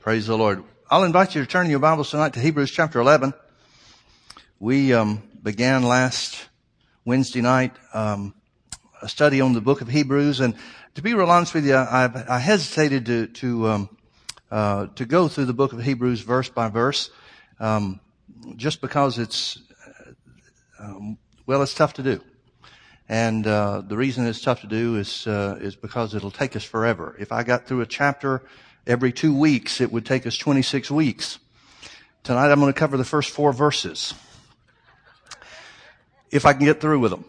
[0.00, 0.64] Praise the Lord.
[0.90, 3.34] I'll invite you to turn your Bibles tonight to Hebrews chapter 11.
[4.58, 6.48] We um, began last
[7.04, 8.34] Wednesday night um,
[9.02, 10.54] a study on the book of Hebrews, and
[10.94, 13.96] to be real honest with you, I, I hesitated to to um,
[14.50, 17.10] uh, to go through the book of Hebrews verse by verse,
[17.58, 18.00] um,
[18.56, 20.12] just because it's uh,
[20.82, 22.22] um, well, it's tough to do.
[23.06, 26.64] And uh, the reason it's tough to do is uh, is because it'll take us
[26.64, 27.14] forever.
[27.18, 28.42] If I got through a chapter
[28.90, 31.38] every two weeks, it would take us 26 weeks.
[32.24, 34.14] Tonight I'm going to cover the first four verses.
[36.32, 37.24] If I can get through with them.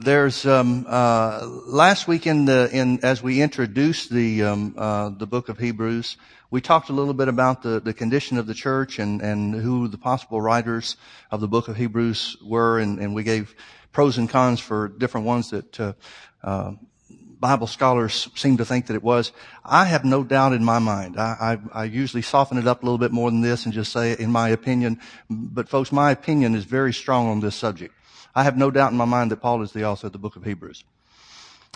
[0.00, 5.26] There's, um, uh, last week in the, in, as we introduced the, um, uh, the
[5.26, 6.16] book of Hebrews,
[6.50, 9.86] we talked a little bit about the, the condition of the church and, and who
[9.86, 10.96] the possible writers
[11.30, 13.54] of the book of Hebrews were, and, and we gave
[13.92, 15.92] pros and cons for different ones that, uh,
[16.42, 16.72] uh
[17.40, 19.32] Bible scholars seem to think that it was.
[19.64, 21.18] I have no doubt in my mind.
[21.18, 23.92] I, I, I, usually soften it up a little bit more than this and just
[23.92, 25.00] say, in my opinion.
[25.30, 27.94] But folks, my opinion is very strong on this subject.
[28.34, 30.36] I have no doubt in my mind that Paul is the author of the book
[30.36, 30.82] of Hebrews.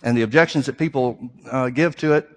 [0.02, 2.28] And the objections that people uh, give to it,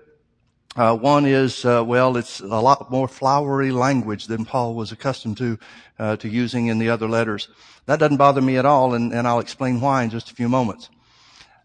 [0.75, 5.37] uh, one is, uh, well, it's a lot more flowery language than Paul was accustomed
[5.37, 5.57] to
[5.97, 7.47] uh, to using in the other letters.
[7.85, 10.49] That doesn't bother me at all, and, and I'll explain why in just a few
[10.49, 10.89] moments.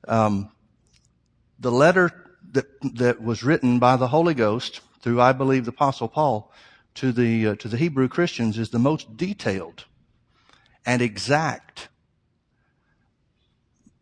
[0.07, 0.51] Um,
[1.61, 2.11] the letter
[2.53, 2.67] that,
[2.97, 6.51] that was written by the Holy Ghost through, I believe, the Apostle Paul
[6.97, 9.85] to the, uh, to the Hebrew Christians is the most detailed
[10.85, 11.89] and exact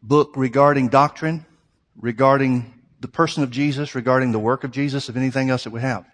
[0.02, 1.44] book regarding doctrine,
[1.96, 5.80] regarding the person of Jesus, regarding the work of Jesus, of anything else that we
[5.80, 6.06] have.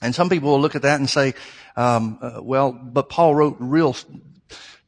[0.00, 1.34] And some people will look at that and say,
[1.76, 3.96] um, uh, well, but Paul wrote real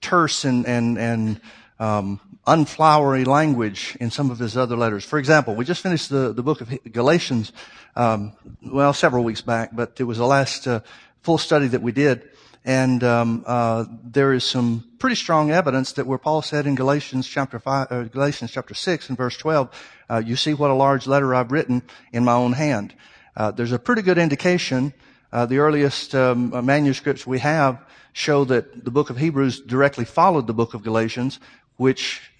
[0.00, 1.40] terse and, and, and
[1.78, 5.04] um, unflowery language in some of his other letters.
[5.04, 7.52] For example, we just finished the, the book of Galatians,
[7.96, 10.80] um, well, several weeks back, but it was the last uh,
[11.22, 12.28] full study that we did.
[12.66, 17.26] And um, uh, there is some pretty strong evidence that where Paul said in Galatians
[17.26, 19.68] chapter five, uh, Galatians chapter six and verse twelve,
[20.08, 22.94] uh, you see what a large letter I've written in my own hand.
[23.36, 24.94] Uh, there's a pretty good indication.
[25.30, 30.46] Uh, the earliest um, manuscripts we have show that the book of Hebrews directly followed
[30.46, 31.40] the book of Galatians,
[31.76, 32.30] which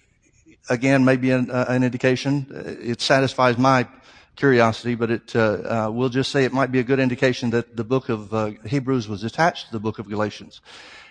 [0.69, 2.47] again, maybe an, uh, an indication.
[2.81, 3.87] It satisfies my
[4.35, 7.75] curiosity, but it, uh, uh, we'll just say it might be a good indication that
[7.75, 10.61] the book of uh, Hebrews was attached to the book of Galatians.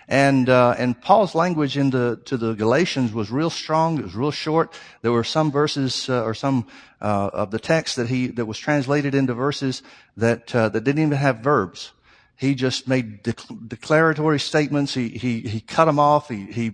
[0.07, 3.97] And, uh, and Paul's language into, to the Galatians was real strong.
[3.97, 4.79] It was real short.
[5.01, 6.67] There were some verses, or some,
[7.01, 9.83] of the text that he, that was translated into verses
[10.17, 11.91] that, that didn't even have verbs.
[12.35, 14.93] He just made declaratory statements.
[14.93, 16.29] He, he, he cut them off.
[16.29, 16.73] He, he,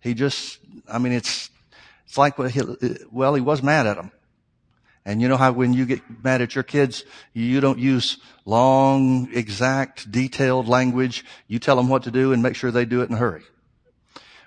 [0.00, 0.58] he just,
[0.88, 1.50] I mean, it's,
[2.12, 2.50] it's like, uh,
[3.10, 4.12] well, he was mad at them.
[5.06, 9.30] And you know how when you get mad at your kids, you don't use long,
[9.32, 11.24] exact, detailed language.
[11.48, 13.44] You tell them what to do and make sure they do it in a hurry.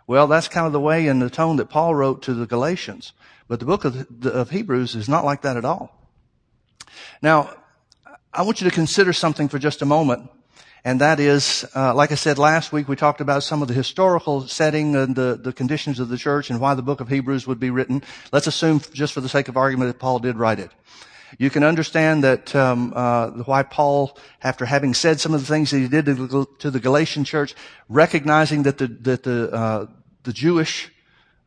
[0.05, 3.13] Well, that's kind of the way and the tone that Paul wrote to the Galatians.
[3.47, 5.89] But the book of, the, of Hebrews is not like that at all.
[7.19, 7.49] Now,
[8.31, 10.29] I want you to consider something for just a moment
[10.85, 13.73] and that is, uh, like I said last week, we talked about some of the
[13.73, 17.47] historical setting and the, the conditions of the church and why the book of Hebrews
[17.47, 18.03] would be written.
[18.31, 20.69] Let's assume, just for the sake of argument, that Paul did write it.
[21.39, 25.71] You can understand that um, uh, why Paul, after having said some of the things
[25.71, 27.55] that he did to the, to the Galatian church,
[27.89, 29.85] recognizing that the that the uh,
[30.23, 30.91] the Jewish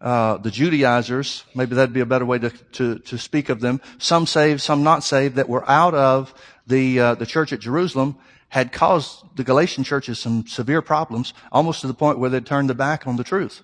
[0.01, 3.81] uh, the Judaizers, maybe that'd be a better way to, to, to speak of them,
[3.99, 6.33] some saved, some not saved, that were out of
[6.69, 8.17] the, uh, the church at Jerusalem,
[8.49, 12.69] had caused the Galatian churches some severe problems, almost to the point where they'd turned
[12.69, 13.63] their back on the truth.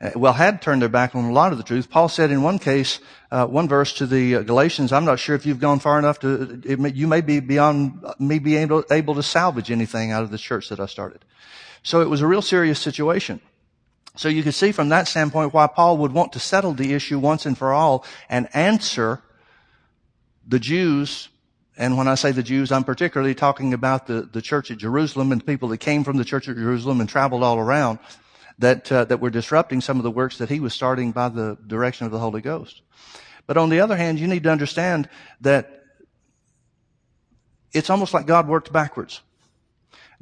[0.00, 1.88] Uh, well, had turned their back on a lot of the truth.
[1.88, 5.34] Paul said in one case, uh, one verse to the uh, Galatians, I'm not sure
[5.36, 9.14] if you've gone far enough to, may, you may be beyond me being able, able
[9.14, 11.24] to salvage anything out of the church that I started.
[11.82, 13.40] So it was a real serious situation.
[14.16, 17.18] So you can see from that standpoint why Paul would want to settle the issue
[17.18, 19.22] once and for all and answer
[20.46, 21.28] the Jews
[21.76, 25.32] and when I say the Jews, I'm particularly talking about the, the church at Jerusalem
[25.32, 27.98] and people that came from the church at Jerusalem and traveled all around
[28.58, 31.58] that, uh, that were disrupting some of the works that he was starting by the
[31.66, 32.82] direction of the Holy Ghost.
[33.46, 35.08] But on the other hand, you need to understand
[35.40, 35.82] that
[37.72, 39.20] it's almost like God worked backwards.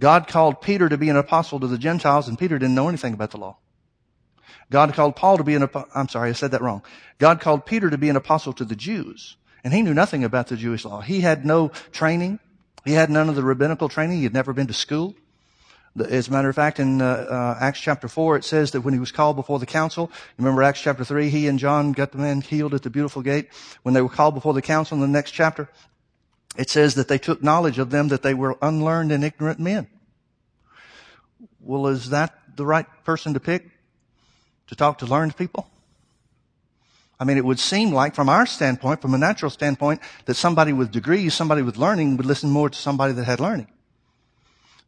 [0.01, 3.13] God called Peter to be an apostle to the Gentiles and Peter didn't know anything
[3.13, 3.59] about the law.
[4.71, 6.83] God called Paul to be an, apostle I'm sorry, I said that wrong.
[7.19, 9.37] God called Peter to be an apostle to the Jews.
[9.65, 11.01] And he knew nothing about the Jewish law.
[11.01, 12.41] He had no training.
[12.85, 14.19] He had none of the rabbinical training.
[14.19, 15.15] He had never been to school.
[15.99, 18.95] As a matter of fact, in uh, uh, Acts chapter 4, it says that when
[18.95, 22.19] he was called before the council, remember Acts chapter 3, he and John got the
[22.19, 23.51] man healed at the beautiful gate.
[23.83, 25.69] When they were called before the council in the next chapter,
[26.57, 29.87] it says that they took knowledge of them that they were unlearned and ignorant men.
[31.61, 33.71] Well, is that the right person to pick
[34.69, 35.69] to talk to learned people?
[37.23, 40.73] I mean, it would seem like from our standpoint, from a natural standpoint, that somebody
[40.73, 43.69] with degrees, somebody with learning would listen more to somebody that had learning.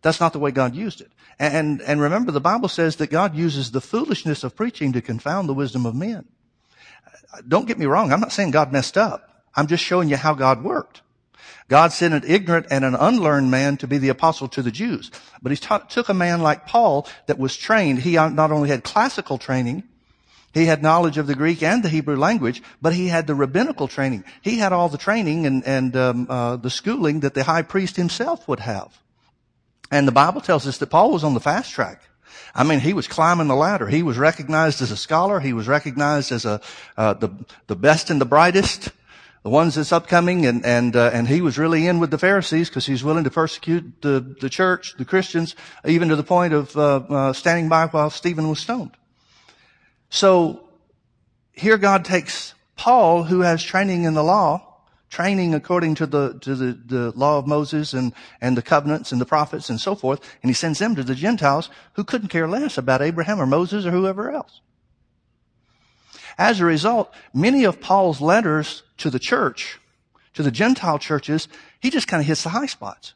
[0.03, 1.13] That's not the way God used it.
[1.39, 5.49] And, and remember, the Bible says that God uses the foolishness of preaching to confound
[5.49, 6.25] the wisdom of men.
[7.47, 8.13] Don't get me wrong.
[8.13, 9.45] I'm not saying God messed up.
[9.55, 11.03] I'm just showing you how God worked.
[11.69, 15.13] God sent an ignorant and an unlearned man to be the apostle to the Jews.
[15.41, 15.59] But he
[15.89, 18.01] took a man like Paul that was trained.
[18.01, 19.85] He uh, not only had classical training,
[20.55, 23.89] he had knowledge of the Greek and the Hebrew language, but he had the rabbinical
[23.89, 24.25] training.
[24.41, 27.97] He had all the training and, and um, uh, the schooling that the high priest
[27.97, 28.97] himself would have.
[29.91, 32.03] And the Bible tells us that Paul was on the fast track.
[32.55, 33.89] I mean, he was climbing the ladder.
[33.89, 35.41] He was recognized as a scholar.
[35.41, 36.61] He was recognized as a
[36.97, 37.31] uh, the
[37.67, 38.91] the best and the brightest,
[39.43, 40.47] the ones that's upcoming.
[40.47, 43.31] And and uh, and he was really in with the Pharisees because he's willing to
[43.31, 47.87] persecute the the church, the Christians, even to the point of uh, uh standing by
[47.87, 48.97] while Stephen was stoned.
[50.15, 50.61] So
[51.55, 54.77] here God takes Paul, who has training in the law,
[55.11, 59.21] training according to the to the, the law of Moses and, and the covenants and
[59.21, 62.47] the prophets and so forth, and he sends them to the Gentiles who couldn't care
[62.47, 64.61] less about Abraham or Moses or whoever else.
[66.39, 69.81] As a result, many of Paul's letters to the church,
[70.35, 71.49] to the Gentile churches,
[71.81, 73.15] he just kind of hits the high spots.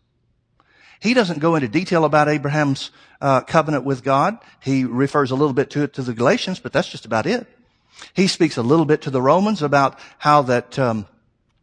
[1.00, 2.90] He doesn't go into detail about Abraham's
[3.20, 4.38] uh, covenant with God.
[4.60, 7.46] He refers a little bit to it to the Galatians, but that's just about it.
[8.14, 11.06] He speaks a little bit to the Romans about how that, um,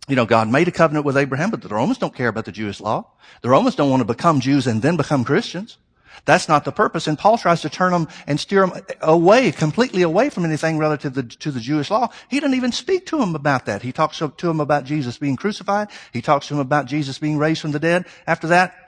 [0.08, 2.52] you know, God made a covenant with Abraham, but the Romans don't care about the
[2.52, 3.06] Jewish law.
[3.42, 5.78] The Romans don't want to become Jews and then become Christians.
[6.24, 7.08] That's not the purpose.
[7.08, 11.14] And Paul tries to turn them and steer them away, completely away from anything relative
[11.14, 12.10] to the, to the Jewish law.
[12.30, 13.82] He doesn't even speak to them about that.
[13.82, 15.90] He talks to them about Jesus being crucified.
[16.14, 18.06] He talks to them about Jesus being raised from the dead.
[18.26, 18.85] After that,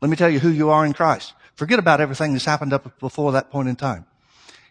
[0.00, 1.32] let me tell you who you are in Christ.
[1.54, 4.04] Forget about everything that's happened up before that point in time.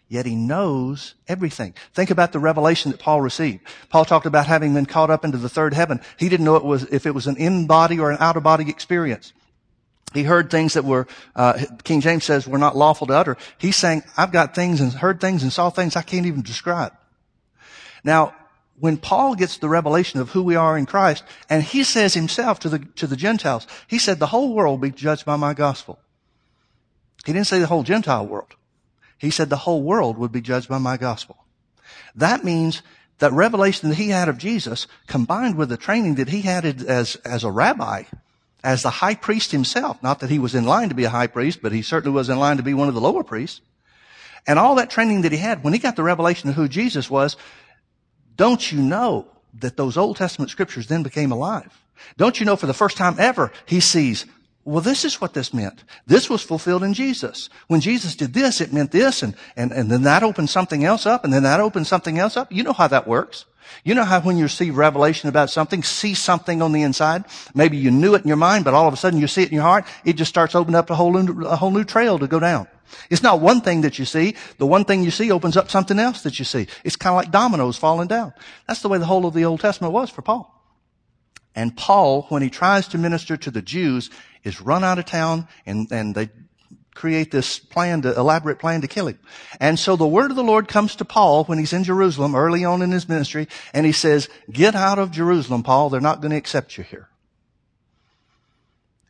[0.08, 1.74] Yet he knows everything.
[1.94, 3.62] Think about the revelation that Paul received.
[3.90, 6.00] Paul talked about having been caught up into the third heaven.
[6.18, 9.34] He didn't know it was, if it was an in-body or an out-of-body experience.
[10.14, 13.36] He heard things that were, uh, King James says were not lawful to utter.
[13.58, 16.94] He's saying, I've got things and heard things and saw things I can't even describe.
[18.04, 18.36] Now,
[18.80, 22.60] when Paul gets the revelation of who we are in Christ, and he says himself
[22.60, 25.54] to the, to the Gentiles, he said, the whole world will be judged by my
[25.54, 26.00] gospel.
[27.26, 28.56] He didn't say the whole Gentile world.
[29.18, 31.38] He said the whole world would be judged by my gospel.
[32.16, 32.82] That means
[33.20, 37.16] that revelation that he had of Jesus combined with the training that he had as,
[37.18, 38.04] as a rabbi,
[38.64, 41.28] as the high priest himself, not that he was in line to be a high
[41.28, 43.62] priest, but he certainly was in line to be one of the lower priests.
[44.46, 47.10] And all that training that he had, when he got the revelation of who Jesus
[47.10, 47.38] was,
[48.36, 49.28] don't you know
[49.60, 51.72] that those Old Testament scriptures then became alive?
[52.18, 54.26] Don't you know for the first time ever he sees,
[54.66, 55.84] well, this is what this meant.
[56.08, 57.50] This was fulfilled in Jesus.
[57.68, 61.06] When Jesus did this, it meant this, and, and, and then that opened something else
[61.06, 62.52] up, and then that opened something else up.
[62.52, 63.46] You know how that works.
[63.84, 67.78] You know how when you receive revelation about something, see something on the inside, maybe
[67.78, 69.56] you knew it in your mind, but all of a sudden you see it in
[69.56, 72.28] your heart, it just starts opening up a whole new, a whole new trail to
[72.28, 72.68] go down.
[73.10, 74.36] It's not one thing that you see.
[74.58, 76.68] The one thing you see opens up something else that you see.
[76.84, 78.34] It's kind of like dominoes falling down.
[78.68, 80.52] That's the way the whole of the Old Testament was for Paul.
[81.56, 84.10] And Paul, when he tries to minister to the Jews,
[84.44, 86.30] is run out of town and, and they
[86.94, 89.20] create this plan to, elaborate plan to kill him.
[89.60, 92.64] And so the word of the Lord comes to Paul when he's in Jerusalem early
[92.66, 95.90] on in his ministry and he says, get out of Jerusalem, Paul.
[95.90, 97.10] They're not going to accept you here.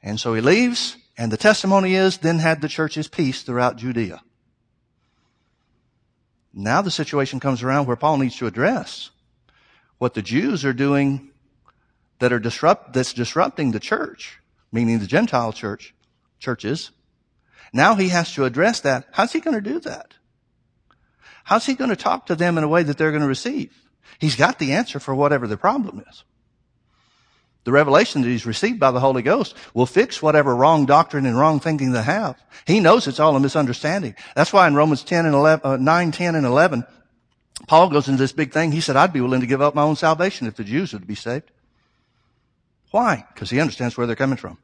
[0.01, 4.21] And so he leaves and the testimony is, then had the church's peace throughout Judea.
[6.53, 9.11] Now the situation comes around where Paul needs to address
[9.97, 11.31] what the Jews are doing
[12.19, 14.39] that are disrupt, that's disrupting the church,
[14.71, 15.93] meaning the Gentile church,
[16.39, 16.91] churches.
[17.73, 19.07] Now he has to address that.
[19.11, 20.13] How's he going to do that?
[21.43, 23.73] How's he going to talk to them in a way that they're going to receive?
[24.19, 26.23] He's got the answer for whatever the problem is
[27.65, 31.37] the revelation that he's received by the Holy Ghost will fix whatever wrong doctrine and
[31.37, 32.41] wrong thinking they have.
[32.65, 34.15] He knows it's all a misunderstanding.
[34.35, 36.85] That's why in Romans 10 and 11, uh, 9, 10 and 11,
[37.67, 38.71] Paul goes into this big thing.
[38.71, 41.07] He said, I'd be willing to give up my own salvation if the Jews would
[41.07, 41.51] be saved.
[42.91, 43.25] Why?
[43.33, 44.59] Because he understands where they're coming from.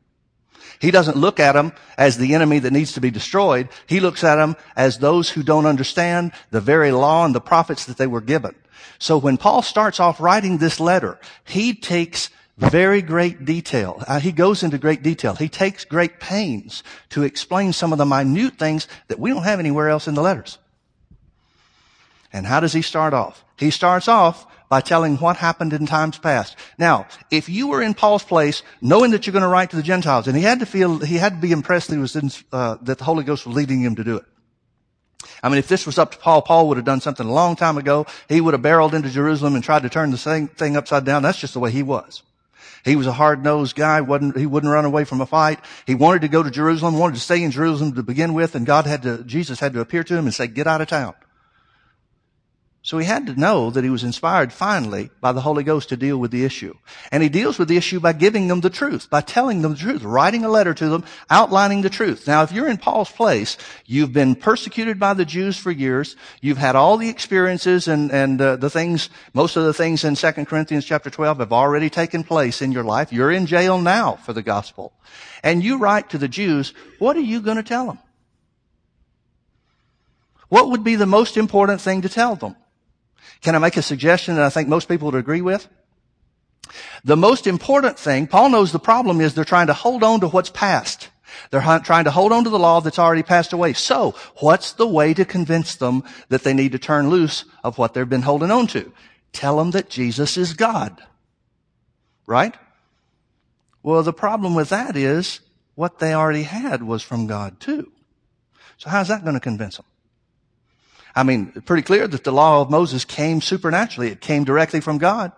[0.79, 3.69] He doesn't look at them as the enemy that needs to be destroyed.
[3.87, 7.85] He looks at them as those who don't understand the very law and the prophets
[7.85, 8.55] that they were given.
[8.99, 12.29] So when Paul starts off writing this letter, he takes
[12.69, 14.03] very great detail.
[14.07, 15.35] Uh, he goes into great detail.
[15.35, 19.59] He takes great pains to explain some of the minute things that we don't have
[19.59, 20.57] anywhere else in the letters.
[22.31, 23.43] And how does he start off?
[23.57, 26.55] He starts off by telling what happened in times past.
[26.77, 29.83] Now, if you were in Paul's place, knowing that you're going to write to the
[29.83, 32.77] Gentiles, and he had to feel, he had to be impressed that, was in, uh,
[32.83, 34.23] that the Holy Ghost was leading him to do it.
[35.43, 37.55] I mean, if this was up to Paul, Paul would have done something a long
[37.55, 38.05] time ago.
[38.29, 41.23] He would have barreled into Jerusalem and tried to turn the same thing upside down.
[41.23, 42.23] That's just the way he was.
[42.83, 44.01] He was a hard-nosed guy.
[44.01, 45.59] wasn't He wouldn't run away from a fight.
[45.85, 48.65] He wanted to go to Jerusalem, wanted to stay in Jerusalem to begin with, and
[48.65, 51.13] God had to, Jesus had to appear to him and say, get out of town.
[52.83, 55.97] So he had to know that he was inspired finally by the Holy Ghost to
[55.97, 56.73] deal with the issue.
[57.11, 59.77] And he deals with the issue by giving them the truth, by telling them the
[59.77, 62.25] truth, writing a letter to them, outlining the truth.
[62.25, 66.15] Now, if you're in Paul's place, you've been persecuted by the Jews for years.
[66.41, 70.15] You've had all the experiences and, and uh, the things, most of the things in
[70.15, 73.13] 2 Corinthians chapter 12 have already taken place in your life.
[73.13, 74.91] You're in jail now for the gospel.
[75.43, 77.99] And you write to the Jews, what are you going to tell them?
[80.49, 82.55] What would be the most important thing to tell them?
[83.41, 85.67] Can I make a suggestion that I think most people would agree with?
[87.03, 90.27] The most important thing, Paul knows the problem is they're trying to hold on to
[90.27, 91.09] what's past.
[91.49, 93.73] They're trying to hold on to the law that's already passed away.
[93.73, 97.93] So, what's the way to convince them that they need to turn loose of what
[97.93, 98.91] they've been holding on to?
[99.33, 101.01] Tell them that Jesus is God.
[102.27, 102.55] Right?
[103.81, 105.39] Well, the problem with that is
[105.75, 107.91] what they already had was from God too.
[108.77, 109.85] So how's that going to convince them?
[111.15, 114.09] I mean, pretty clear that the law of Moses came supernaturally.
[114.11, 115.31] It came directly from God.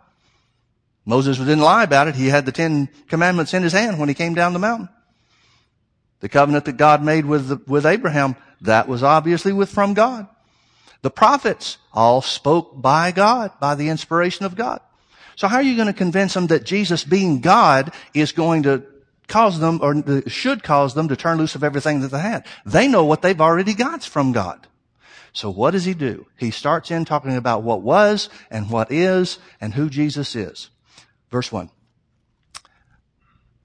[1.06, 2.16] Moses didn't lie about it.
[2.16, 4.90] He had the Ten Commandments in his hand when he came down the mountain.
[6.22, 10.28] The covenant that God made with, with Abraham, that was obviously with, from God.
[11.02, 14.80] The prophets all spoke by God, by the inspiration of God.
[15.36, 18.84] So how are you going to convince them that Jesus being God is going to
[19.28, 22.46] cause them or should cause them to turn loose of everything that they had?
[22.66, 24.66] They know what they've already got from God.
[25.34, 26.28] So what does he do?
[26.38, 30.70] He starts in talking about what was and what is and who Jesus is.
[31.32, 31.72] Verse one.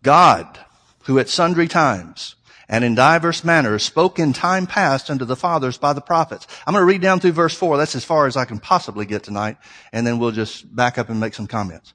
[0.03, 0.59] God,
[1.05, 2.37] who at sundry times
[2.69, 6.47] and in diverse manners spoke in time past unto the fathers by the prophets.
[6.67, 7.77] I'm going to read down through verse four.
[7.77, 9.59] That's as far as I can possibly get tonight.
[9.93, 11.93] And then we'll just back up and make some comments.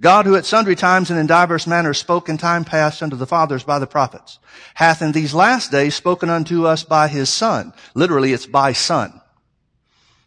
[0.00, 3.26] God who at sundry times and in diverse manners spoke in time past unto the
[3.26, 4.38] fathers by the prophets,
[4.74, 7.72] hath in these last days spoken unto us by his son.
[7.94, 9.20] Literally, it's by son.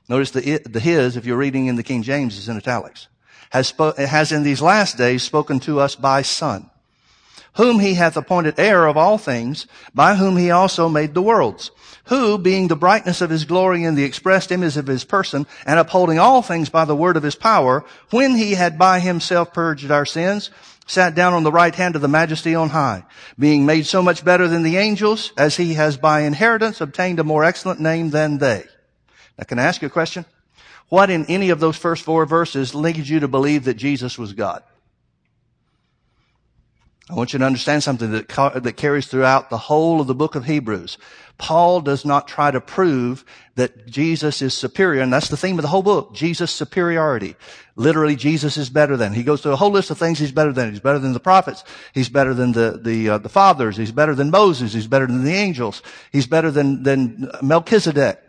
[0.10, 3.08] Notice the, the his, if you're reading in the King James, is in italics.
[3.50, 6.70] Has, has in these last days spoken to us by son,
[7.58, 11.72] whom he hath appointed heir of all things, by whom he also made the worlds
[12.08, 15.80] who, being the brightness of his glory and the expressed image of his person, and
[15.80, 19.92] upholding all things by the word of his power, when he had by himself purged
[19.92, 20.50] our sins,
[20.86, 23.04] sat down on the right hand of the majesty on high,
[23.38, 27.26] being made so much better than the angels, as he has by inheritance obtained a
[27.26, 28.64] more excellent name than they.
[29.38, 30.26] Now can I ask you a question?
[30.90, 34.32] What in any of those first four verses leads you to believe that Jesus was
[34.32, 34.64] God?
[37.10, 38.28] I want you to understand something that,
[38.64, 40.98] that carries throughout the whole of the book of Hebrews.
[41.38, 43.24] Paul does not try to prove
[43.56, 47.36] that Jesus is superior, and that's the theme of the whole book, Jesus' superiority.
[47.76, 49.14] Literally, Jesus is better than.
[49.14, 50.72] He goes through a whole list of things he's better than.
[50.72, 51.64] He's better than the prophets.
[51.94, 53.78] He's better than the, the, uh, the fathers.
[53.78, 54.74] He's better than Moses.
[54.74, 55.84] He's better than the angels.
[56.12, 58.22] He's better than, than Melchizedek.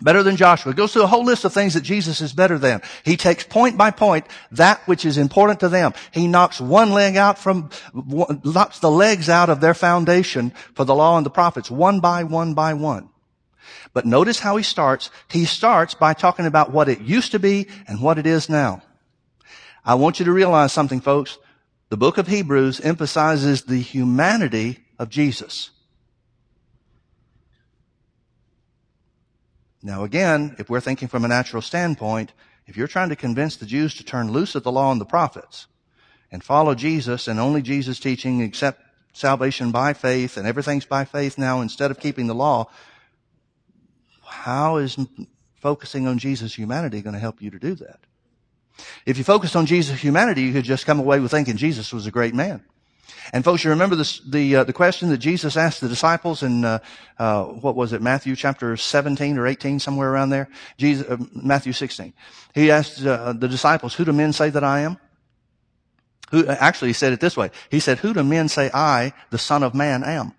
[0.00, 0.72] Better than Joshua.
[0.72, 2.82] It goes through a whole list of things that Jesus is better than.
[3.04, 5.92] He takes point by point that which is important to them.
[6.12, 10.94] He knocks one leg out from, knocks the legs out of their foundation for the
[10.94, 13.08] law and the prophets, one by one by one.
[13.92, 15.10] But notice how he starts.
[15.28, 18.82] He starts by talking about what it used to be and what it is now.
[19.84, 21.38] I want you to realize something, folks.
[21.88, 25.70] The book of Hebrews emphasizes the humanity of Jesus.
[29.82, 32.32] Now again, if we're thinking from a natural standpoint,
[32.66, 35.06] if you're trying to convince the Jews to turn loose of the law and the
[35.06, 35.66] prophets
[36.30, 38.82] and follow Jesus and only Jesus teaching, accept
[39.12, 42.68] salvation by faith and everything's by faith now instead of keeping the law,
[44.24, 44.98] how is
[45.54, 48.00] focusing on Jesus' humanity going to help you to do that?
[49.06, 52.06] If you focused on Jesus' humanity, you could just come away with thinking Jesus was
[52.06, 52.64] a great man.
[53.32, 56.64] And folks, you remember this, the uh, the question that Jesus asked the disciples in
[56.64, 56.78] uh,
[57.18, 60.48] uh, what was it, Matthew chapter 17 or 18, somewhere around there?
[60.76, 62.12] Jesus, uh, Matthew 16.
[62.54, 64.98] He asked uh, the disciples, "Who do men say that I am?"
[66.30, 67.50] Who actually he said it this way.
[67.70, 70.32] He said, "Who do men say I, the Son of Man, am?"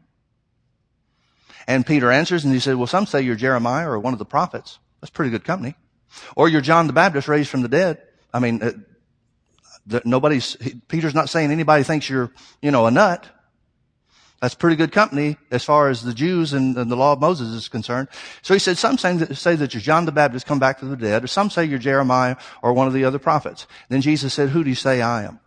[1.67, 4.25] And Peter answers, and he said, "Well, some say you're Jeremiah or one of the
[4.25, 4.79] prophets.
[5.01, 5.75] That's pretty good company,
[6.35, 8.01] or you're John the Baptist raised from the dead."
[8.33, 8.85] I mean,
[9.91, 12.31] uh, nobody's, Peter's not saying anybody thinks you're,
[12.61, 13.27] you know, a nut.
[14.41, 17.49] That's pretty good company as far as the Jews and, and the law of Moses
[17.49, 18.07] is concerned.
[18.41, 20.89] So he said, some say that, say that you're John the Baptist come back from
[20.89, 23.67] the dead, or some say you're Jeremiah or one of the other prophets.
[23.89, 25.39] Then Jesus said, who do you say I am?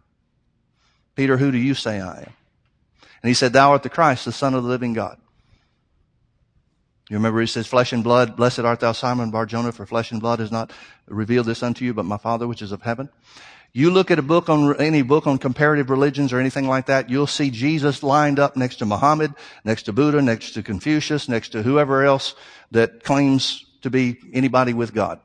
[1.15, 2.33] Peter, who do you say I am?
[3.23, 5.19] And he said, thou art the Christ, the son of the living God.
[7.09, 10.21] You remember he says, flesh and blood, blessed art thou Simon Barjona, for flesh and
[10.21, 10.73] blood has not
[11.07, 13.09] revealed this unto you, but my Father which is of heaven.
[13.75, 17.09] You look at a book on, any book on comparative religions or anything like that,
[17.09, 19.33] you'll see Jesus lined up next to Muhammad,
[19.65, 22.35] next to Buddha, next to Confucius, next to whoever else
[22.71, 25.21] that claims to be anybody with God.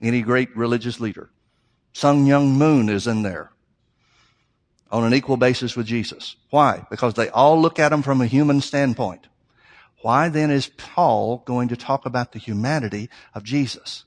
[0.00, 1.30] Any great religious leader.
[1.92, 3.50] Sun Myung Moon is in there
[4.90, 6.36] on an equal basis with Jesus.
[6.50, 6.86] Why?
[6.90, 9.26] Because they all look at him from a human standpoint.
[10.02, 14.04] Why then is Paul going to talk about the humanity of Jesus?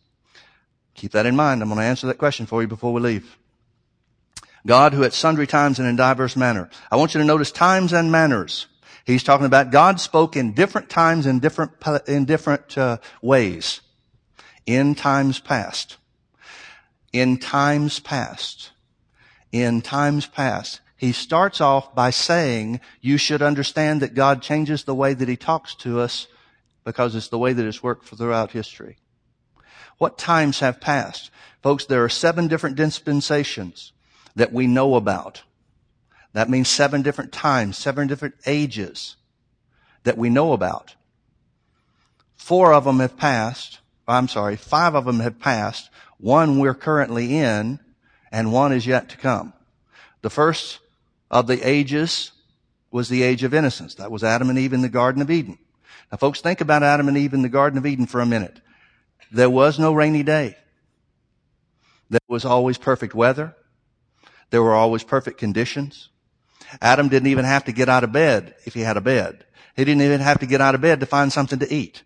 [0.95, 1.61] Keep that in mind.
[1.61, 3.38] I'm going to answer that question for you before we leave.
[4.65, 6.69] God who at sundry times and in diverse manner.
[6.91, 8.67] I want you to notice times and manners.
[9.05, 11.71] He's talking about God spoke in different times in different,
[12.07, 13.81] in different uh, ways.
[14.65, 15.97] In times past.
[17.11, 18.71] In times past.
[19.51, 20.81] In times past.
[20.95, 25.37] He starts off by saying, you should understand that God changes the way that He
[25.37, 26.27] talks to us
[26.83, 28.97] because it's the way that it's worked throughout history.
[29.97, 31.31] What times have passed?
[31.63, 33.93] Folks, there are seven different dispensations
[34.39, 35.43] that we know about.
[36.31, 39.17] That means seven different times, seven different ages
[40.03, 40.95] that we know about.
[42.37, 43.79] Four of them have passed.
[44.07, 45.89] I'm sorry, five of them have passed.
[46.19, 47.79] One we're currently in,
[48.31, 49.51] and one is yet to come.
[50.21, 50.79] The first
[51.29, 52.31] of the ages
[52.91, 53.95] was the age of innocence.
[53.95, 55.57] That was Adam and Eve in the Garden of Eden.
[56.13, 58.61] Now folks, think about Adam and Eve in the Garden of Eden for a minute.
[59.33, 60.55] There was no rainy day.
[62.09, 63.53] There was always perfect weather.
[64.49, 66.09] There were always perfect conditions.
[66.81, 69.45] Adam didn't even have to get out of bed if he had a bed.
[69.75, 72.03] He didn't even have to get out of bed to find something to eat.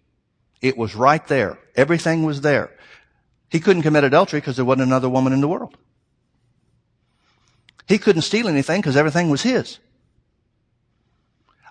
[0.62, 1.60] It was right there.
[1.76, 2.72] Everything was there.
[3.50, 5.78] He couldn't commit adultery because there wasn't another woman in the world.
[7.88, 9.80] He couldn't steal anything because everything was his.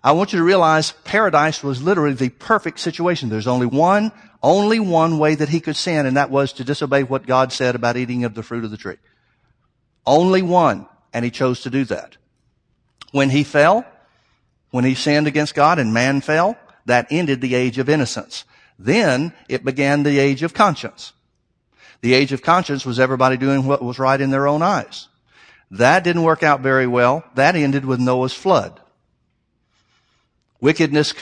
[0.05, 3.29] I want you to realize paradise was literally the perfect situation.
[3.29, 4.11] There's only one,
[4.43, 7.75] only one way that he could sin, and that was to disobey what God said
[7.75, 8.97] about eating of the fruit of the tree.
[10.07, 10.87] Only one.
[11.13, 12.17] And he chose to do that.
[13.11, 13.85] When he fell,
[14.71, 18.45] when he sinned against God and man fell, that ended the age of innocence.
[18.79, 21.13] Then it began the age of conscience.
[22.01, 25.09] The age of conscience was everybody doing what was right in their own eyes.
[25.71, 27.25] That didn't work out very well.
[27.35, 28.81] That ended with Noah's flood.
[30.61, 31.15] Wickedness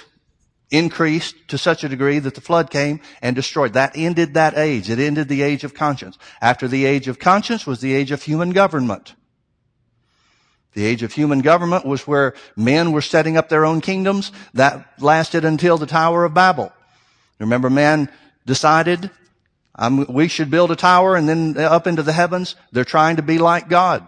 [0.70, 3.72] increased to such a degree that the flood came and destroyed.
[3.72, 4.88] That ended that age.
[4.88, 6.18] It ended the age of conscience.
[6.40, 9.14] After the age of conscience was the age of human government.
[10.74, 14.30] The age of human government was where men were setting up their own kingdoms.
[14.54, 16.72] That lasted until the Tower of Babel.
[17.40, 18.09] Remember, man
[18.46, 19.11] decided
[20.09, 22.54] we should build a tower and then up into the heavens.
[22.70, 24.06] They're trying to be like God.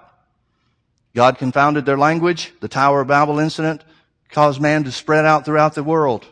[1.15, 2.53] God confounded their language.
[2.61, 3.83] The Tower of Babel incident
[4.31, 6.27] caused man to spread out throughout the world.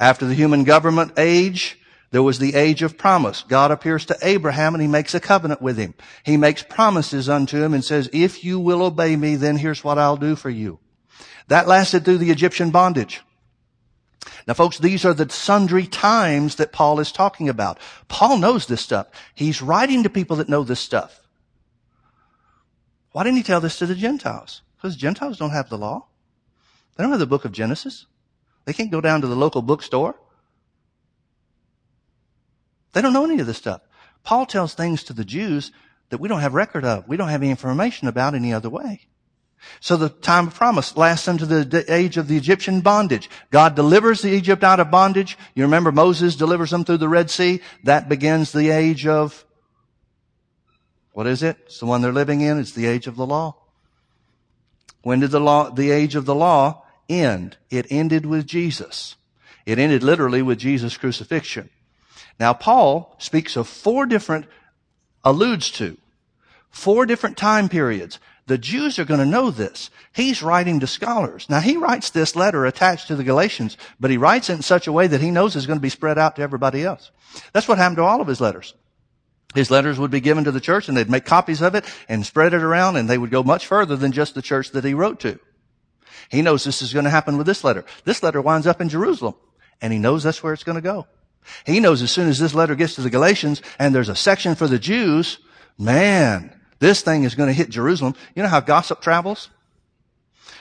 [0.00, 1.78] After the human government age,
[2.10, 3.44] there was the age of promise.
[3.46, 5.94] God appears to Abraham and he makes a covenant with him.
[6.24, 9.98] He makes promises unto him and says, if you will obey me, then here's what
[9.98, 10.80] I'll do for you.
[11.48, 13.20] That lasted through the Egyptian bondage.
[14.46, 17.78] Now folks, these are the sundry times that Paul is talking about.
[18.08, 19.06] Paul knows this stuff.
[19.34, 21.20] He's writing to people that know this stuff.
[23.12, 24.62] Why didn't he tell this to the Gentiles?
[24.76, 26.06] Because Gentiles don't have the law.
[26.96, 28.06] They don't have the book of Genesis.
[28.64, 30.14] They can't go down to the local bookstore.
[32.92, 33.82] They don't know any of this stuff.
[34.22, 35.72] Paul tells things to the Jews
[36.10, 37.08] that we don't have record of.
[37.08, 39.06] We don't have any information about any other way.
[39.78, 43.28] So the time of promise lasts into the age of the Egyptian bondage.
[43.50, 45.36] God delivers the Egypt out of bondage.
[45.54, 47.60] You remember Moses delivers them through the Red Sea.
[47.84, 49.44] That begins the age of,
[51.12, 51.58] what is it?
[51.66, 52.58] It's the one they're living in.
[52.58, 53.56] It's the age of the law.
[55.02, 57.56] When did the law, the age of the law end.
[57.70, 59.16] It ended with Jesus.
[59.66, 61.70] It ended literally with Jesus' crucifixion.
[62.38, 64.46] Now Paul speaks of four different,
[65.22, 65.96] alludes to,
[66.70, 68.18] four different time periods.
[68.46, 69.90] The Jews are going to know this.
[70.12, 71.46] He's writing to scholars.
[71.48, 74.86] Now he writes this letter attached to the Galatians, but he writes it in such
[74.86, 77.12] a way that he knows it's going to be spread out to everybody else.
[77.52, 78.74] That's what happened to all of his letters.
[79.54, 82.24] His letters would be given to the church and they'd make copies of it and
[82.24, 84.94] spread it around and they would go much further than just the church that he
[84.94, 85.38] wrote to.
[86.28, 87.84] He knows this is going to happen with this letter.
[88.04, 89.34] This letter winds up in Jerusalem,
[89.80, 91.06] and he knows that's where it's going to go.
[91.64, 94.54] He knows as soon as this letter gets to the Galatians and there's a section
[94.54, 95.38] for the Jews,
[95.78, 98.14] man, this thing is going to hit Jerusalem.
[98.34, 99.50] You know how gossip travels?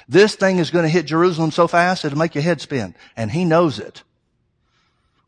[0.08, 2.96] This thing is going to hit Jerusalem so fast it'll make your head spin.
[3.16, 4.04] And he knows it.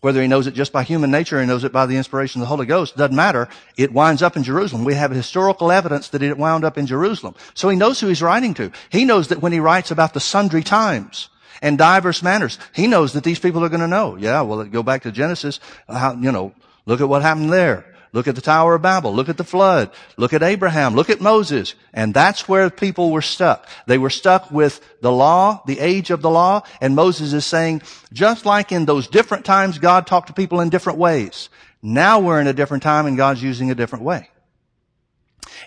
[0.01, 2.41] Whether he knows it just by human nature or he knows it by the inspiration
[2.41, 3.47] of the Holy Ghost, doesn't matter.
[3.77, 4.83] It winds up in Jerusalem.
[4.83, 7.35] We have historical evidence that it wound up in Jerusalem.
[7.53, 8.71] So he knows who he's writing to.
[8.89, 11.29] He knows that when he writes about the sundry times
[11.61, 14.15] and diverse manners, he knows that these people are going to know.
[14.15, 15.59] Yeah, well, go back to Genesis.
[15.87, 16.53] How, you know,
[16.87, 17.85] look at what happened there.
[18.13, 19.13] Look at the Tower of Babel.
[19.13, 19.89] Look at the flood.
[20.17, 20.95] Look at Abraham.
[20.95, 21.75] Look at Moses.
[21.93, 23.69] And that's where people were stuck.
[23.87, 26.63] They were stuck with the law, the age of the law.
[26.81, 30.69] And Moses is saying, just like in those different times, God talked to people in
[30.69, 31.49] different ways.
[31.81, 34.29] Now we're in a different time and God's using a different way.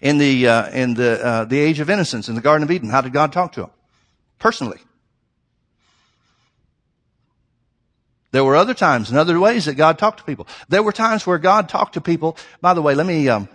[0.02, 2.90] In the, uh, in the, uh, the age of innocence in the Garden of Eden,
[2.90, 3.70] how did God talk to them?
[4.38, 4.80] Personally.
[8.34, 10.48] There were other times and other ways that God talked to people.
[10.68, 12.36] There were times where God talked to people.
[12.60, 13.48] By the way, let me um,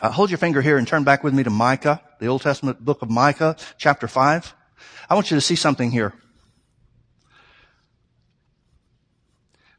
[0.00, 2.84] uh, hold your finger here and turn back with me to Micah, the Old Testament
[2.84, 4.56] book of Micah, chapter five.
[5.08, 6.12] I want you to see something here.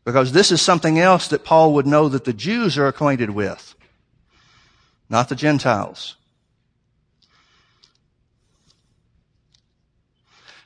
[0.06, 3.76] Because this is something else that Paul would know that the Jews are acquainted with,
[5.10, 6.15] not the Gentiles.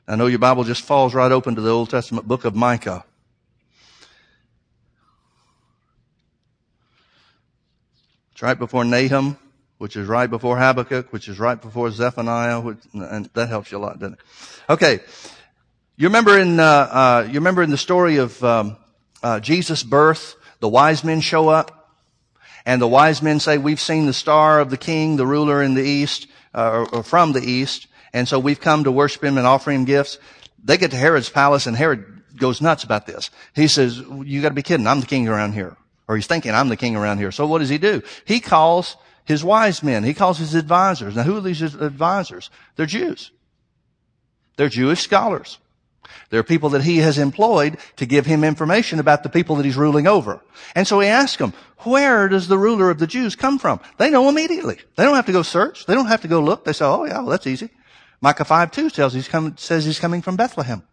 [0.07, 3.03] I know your Bible just falls right open to the Old Testament book of Micah.
[8.41, 9.37] It's right before Nahum,
[9.77, 13.77] which is right before Habakkuk, which is right before Zephaniah, which, and that helps you
[13.77, 14.19] a lot, doesn't it?
[14.67, 14.99] Okay.
[15.95, 18.77] You remember in, uh, uh, you remember in the story of, um,
[19.21, 21.93] uh, Jesus' birth, the wise men show up,
[22.65, 25.75] and the wise men say, we've seen the star of the king, the ruler in
[25.75, 26.25] the east,
[26.55, 29.69] uh, or, or from the east, and so we've come to worship him and offer
[29.69, 30.17] him gifts.
[30.63, 33.29] They get to Herod's palace and Herod goes nuts about this.
[33.53, 34.87] He says, you gotta be kidding.
[34.87, 35.77] I'm the king around here.
[36.11, 37.31] Or he's thinking, I'm the king around here.
[37.31, 38.01] So what does he do?
[38.25, 40.03] He calls his wise men.
[40.03, 41.15] He calls his advisors.
[41.15, 42.49] Now who are these advisors?
[42.75, 43.31] They're Jews.
[44.57, 45.57] They're Jewish scholars.
[46.29, 49.77] They're people that he has employed to give him information about the people that he's
[49.77, 50.41] ruling over.
[50.75, 51.53] And so he asks them,
[51.85, 53.79] where does the ruler of the Jews come from?
[53.97, 54.79] They know immediately.
[54.97, 55.85] They don't have to go search.
[55.85, 56.65] They don't have to go look.
[56.65, 57.69] They say, oh yeah, well that's easy.
[58.19, 60.83] Micah 5 2 tells he's says he's coming from Bethlehem.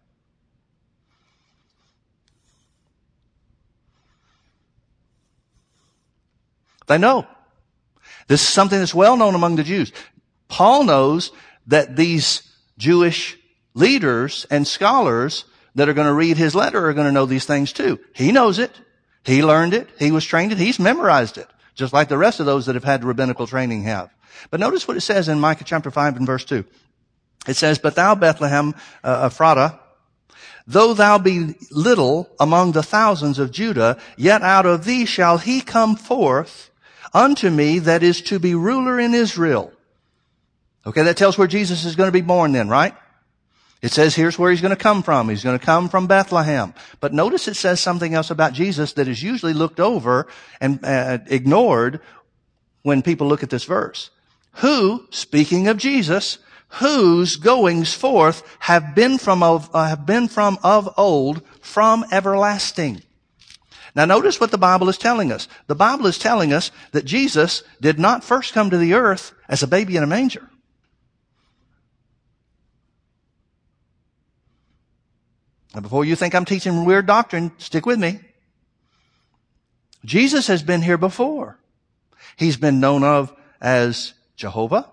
[6.89, 7.27] They know.
[8.27, 9.93] This is something that's well known among the Jews.
[10.49, 11.33] Paul knows
[11.67, 12.43] that these
[12.77, 13.37] Jewish
[13.75, 17.45] leaders and scholars that are going to read his letter are going to know these
[17.45, 18.01] things too.
[18.15, 18.73] He knows it.
[19.25, 19.89] He learned it.
[19.99, 20.59] He was trained it.
[20.59, 21.49] He's memorized it.
[21.75, 24.11] Just like the rest of those that have had rabbinical training have.
[24.51, 26.65] But notice what it says in Micah chapter 5 and verse 2.
[27.47, 28.75] It says, But thou, Bethlehem,
[29.05, 29.79] uh, Ephratah,
[30.67, 35.61] though thou be little among the thousands of Judah, yet out of thee shall he
[35.61, 36.68] come forth
[37.13, 39.73] unto me that is to be ruler in Israel.
[40.87, 42.95] Okay, that tells where Jesus is going to be born then, right?
[43.81, 45.29] It says here's where he's going to come from.
[45.29, 46.75] He's going to come from Bethlehem.
[47.01, 50.27] But notice it says something else about Jesus that is usually looked over
[50.61, 52.01] and uh, ignored
[52.83, 54.11] when people look at this verse.
[54.55, 60.59] Who, speaking of Jesus, whose goings forth have been from of, uh, have been from
[60.65, 63.03] of old, from everlasting.
[63.99, 65.49] Now notice what the Bible is telling us.
[65.67, 69.65] The Bible is telling us that Jesus did not first come to the earth as
[69.65, 70.49] a baby in a manger.
[75.75, 78.21] Now before you think I'm teaching weird doctrine, stick with me.
[80.05, 81.59] Jesus has been here before.
[82.37, 84.89] He's been known of as Jehovah.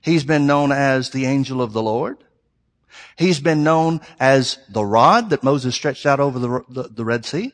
[0.00, 2.18] He's been known as the angel of the Lord.
[3.18, 7.24] He's been known as the rod that Moses stretched out over the, the, the Red
[7.24, 7.52] Sea.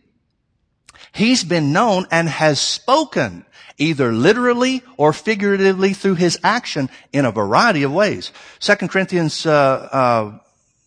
[1.11, 3.45] He's been known and has spoken
[3.79, 8.33] either literally or figuratively through his action in a variety of ways.
[8.59, 10.39] Second Corinthians, uh, uh,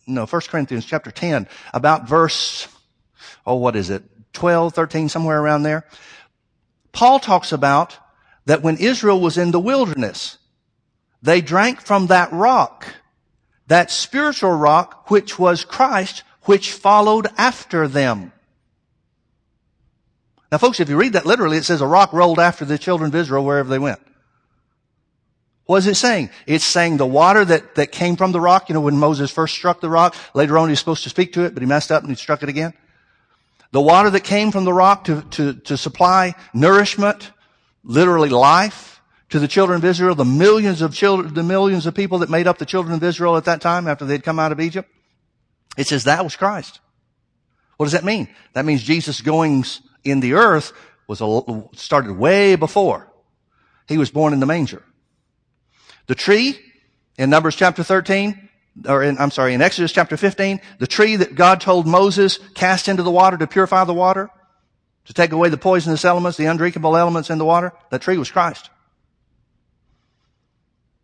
[0.06, 2.68] no, First Corinthians chapter 10, about verse,
[3.46, 4.02] oh, what is it?
[4.32, 5.84] 12, 13, somewhere around there.
[6.92, 7.98] Paul talks about
[8.46, 10.38] that when Israel was in the wilderness,
[11.20, 12.86] they drank from that rock,
[13.66, 18.32] that spiritual rock, which was Christ, which followed after them.
[20.50, 23.08] Now folks, if you read that literally, it says a rock rolled after the children
[23.08, 24.00] of Israel wherever they went.
[25.64, 26.30] What is it saying?
[26.46, 29.54] It's saying the water that, that came from the rock, you know, when Moses first
[29.54, 31.90] struck the rock, later on he was supposed to speak to it, but he messed
[31.90, 32.72] up and he struck it again.
[33.72, 37.32] The water that came from the rock to, to, to supply nourishment,
[37.82, 42.18] literally life, to the children of Israel, the millions of children, the millions of people
[42.18, 44.60] that made up the children of Israel at that time after they'd come out of
[44.60, 44.88] Egypt.
[45.76, 46.78] It says that was Christ.
[47.76, 48.28] What does that mean?
[48.52, 50.72] That means Jesus' goings in the earth
[51.06, 53.12] was a, started way before
[53.88, 54.82] he was born in the manger.
[56.06, 56.58] The tree
[57.18, 58.48] in Numbers chapter 13,
[58.88, 62.88] or in, I'm sorry, in Exodus chapter 15, the tree that God told Moses cast
[62.88, 64.30] into the water to purify the water,
[65.06, 68.30] to take away the poisonous elements, the undrinkable elements in the water, that tree was
[68.30, 68.70] Christ.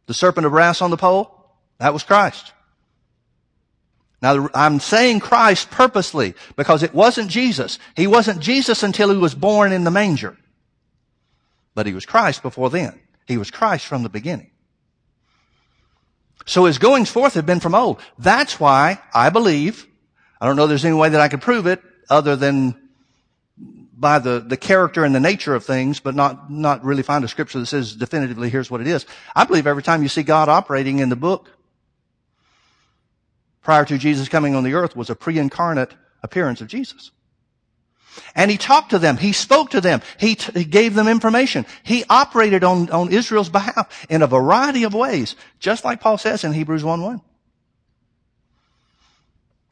[0.07, 2.53] The serpent of brass on the pole, that was Christ.
[4.23, 7.81] Now, I'm saying Christ purposely because it wasn't Jesus.
[7.97, 10.39] He wasn't Jesus until he was born in the manger.
[11.75, 13.01] But he was Christ before then.
[13.27, 14.51] He was Christ from the beginning.
[16.47, 18.01] So his goings forth have been from old.
[18.17, 19.89] That's why I believe,
[20.41, 22.77] I don't know there's any way that I could prove it other than
[23.57, 27.29] by the, the character and the nature of things, but not, not really find a
[27.29, 29.05] scripture that says definitively here's what it is.
[29.35, 31.49] I believe every time you see God operating in the book,
[33.63, 37.11] prior to Jesus coming on the earth was a pre-incarnate appearance of Jesus.
[38.35, 39.17] And he talked to them.
[39.17, 40.03] He spoke to them.
[40.19, 41.65] He, t- he gave them information.
[41.83, 46.45] He operated on, on Israel's behalf in a variety of ways, just like Paul says
[46.45, 47.23] in Hebrews 1-1.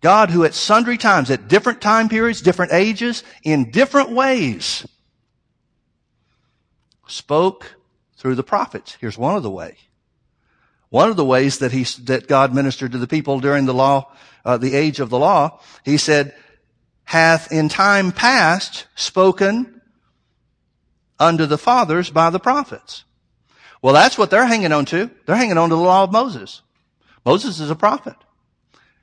[0.01, 4.87] God who at sundry times, at different time periods, different ages, in different ways,
[7.07, 7.77] spoke
[8.17, 8.97] through the prophets.
[9.01, 9.77] Here's one of the ways.
[10.91, 14.13] One of the ways that he, that God ministered to the people during the law,
[14.45, 16.35] uh, the age of the law, he said,
[17.05, 19.81] hath in time past spoken
[21.19, 23.05] unto the fathers by the prophets.
[23.83, 25.11] Well, that's what they're hanging on to.
[25.27, 26.63] They're hanging on to the law of Moses.
[27.25, 28.17] Moses is a prophet.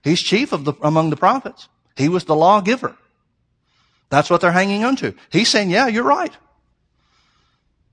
[0.03, 1.67] He's chief of the, among the prophets.
[1.95, 2.95] He was the lawgiver.
[4.09, 5.13] That's what they're hanging on to.
[5.31, 6.33] He's saying, yeah, you're right.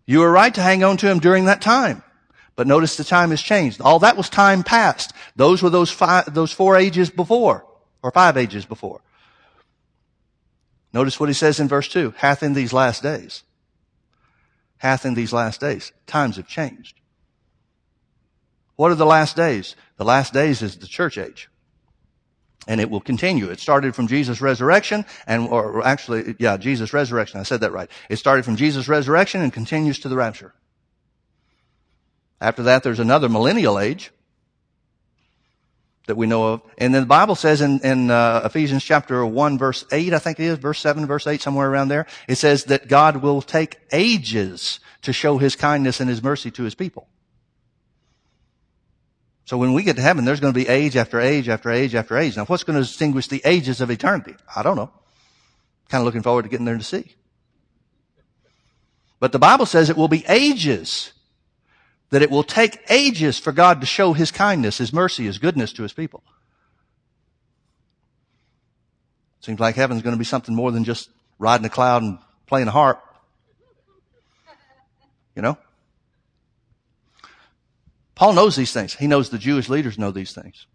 [0.07, 2.03] You were right to hang on to him during that time.
[2.57, 3.81] But notice the time has changed.
[3.81, 5.13] All that was time past.
[5.35, 7.67] Those were those five, those four ages before,
[8.03, 9.01] or five ages before.
[10.93, 13.43] Notice what he says in verse 2 hath in these last days.
[14.79, 15.93] Hath in these last days.
[16.07, 17.01] Times have changed.
[18.77, 19.75] What are the last days?
[19.97, 21.49] The last days is the church age.
[22.67, 23.51] And it will continue.
[23.51, 27.41] It started from Jesus' resurrection and, or actually, yeah, Jesus' resurrection.
[27.41, 27.91] I said that right.
[28.09, 30.55] It started from Jesus' resurrection and continues to the rapture.
[32.45, 34.13] After that, there's another millennial age
[36.07, 36.63] that we know of.
[36.77, 40.39] And then the Bible says in, in uh, Ephesians chapter 1 verse 8, I think
[40.39, 43.79] it is, verse 7, verse 8, somewhere around there, it says that God will take
[43.93, 47.09] ages to show his kindness and his mercy to his people.
[49.47, 51.95] So when we get to heaven, there's going to be age after age after age
[51.95, 52.37] after age.
[52.37, 54.35] Now what's going to distinguish the ages of eternity?
[54.55, 54.91] I don't know.
[55.89, 57.15] Kind of looking forward to getting there to see.
[59.19, 61.14] But the Bible says it will be ages
[62.15, 65.73] that it will take ages for God to show His kindness, His mercy, His goodness
[65.73, 66.23] to His people.
[69.41, 72.69] Seems like heaven's going to be something more than just riding a cloud and playing
[72.69, 73.03] a harp.
[75.35, 75.59] You know?
[78.15, 78.95] Paul knows these things.
[78.95, 80.69] He knows the Jewish leaders know these things.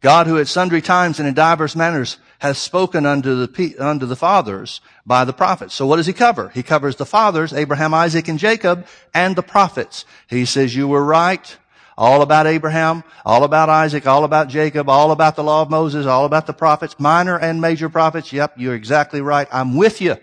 [0.00, 4.16] God who at sundry times and in divers manners has spoken unto the, unto the
[4.16, 5.74] fathers by the prophets.
[5.74, 6.50] So what does he cover?
[6.50, 10.04] He covers the fathers, Abraham, Isaac, and Jacob, and the prophets.
[10.28, 11.56] He says, you were right.
[11.96, 16.06] All about Abraham, all about Isaac, all about Jacob, all about the law of Moses,
[16.06, 18.32] all about the prophets, minor and major prophets.
[18.32, 19.46] Yep, you're exactly right.
[19.52, 20.16] I'm with you.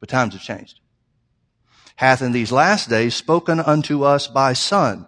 [0.00, 0.80] But times have changed.
[1.94, 5.06] Hath in these last days spoken unto us by son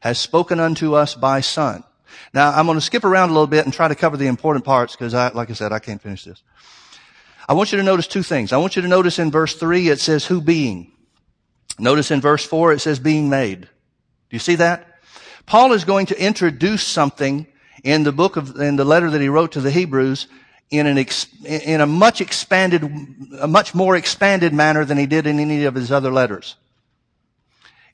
[0.00, 1.84] has spoken unto us by son.
[2.32, 4.64] Now, I'm going to skip around a little bit and try to cover the important
[4.64, 6.42] parts because I, like I said, I can't finish this.
[7.48, 8.52] I want you to notice two things.
[8.52, 10.92] I want you to notice in verse three, it says who being.
[11.78, 13.62] Notice in verse four, it says being made.
[13.62, 13.68] Do
[14.30, 14.86] you see that?
[15.46, 17.46] Paul is going to introduce something
[17.82, 20.26] in the book of, in the letter that he wrote to the Hebrews
[20.70, 22.82] in an, ex, in a much expanded,
[23.40, 26.56] a much more expanded manner than he did in any of his other letters.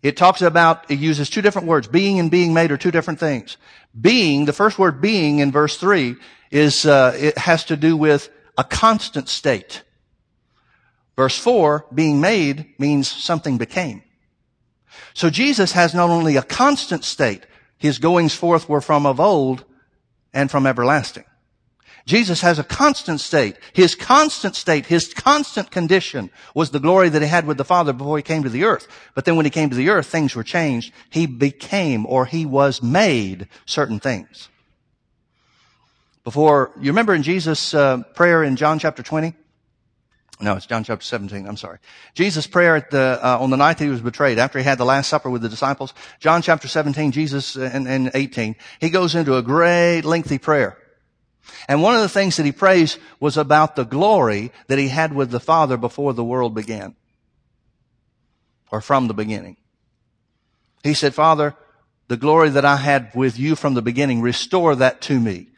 [0.04, 1.88] It talks about, it uses two different words.
[1.88, 3.56] Being and being made are two different things.
[3.98, 6.16] Being, the first word being in verse three
[6.50, 9.82] is, uh, it has to do with a constant state.
[11.16, 14.02] Verse four, being made means something became.
[15.14, 17.46] So Jesus has not only a constant state,
[17.78, 19.64] his goings forth were from of old
[20.34, 21.24] and from everlasting.
[22.06, 23.56] Jesus has a constant state.
[23.72, 27.94] His constant state, his constant condition was the glory that he had with the Father
[27.94, 28.86] before he came to the earth.
[29.14, 30.92] But then when he came to the earth, things were changed.
[31.08, 34.50] He became or he was made certain things.
[36.24, 39.34] Before, you remember in Jesus' uh, prayer in John chapter 20?
[40.40, 41.46] No, it's John chapter 17.
[41.46, 41.78] I'm sorry.
[42.14, 44.78] Jesus' prayer at the, uh, on the night that he was betrayed, after he had
[44.78, 49.14] the Last Supper with the disciples, John chapter 17, Jesus, and, and 18, he goes
[49.14, 50.76] into a great lengthy prayer.
[51.68, 55.14] And one of the things that he praised was about the glory that he had
[55.14, 56.94] with the Father before the world began.
[58.70, 59.56] Or from the beginning.
[60.82, 61.54] He said, Father,
[62.08, 65.48] the glory that I had with you from the beginning, restore that to me.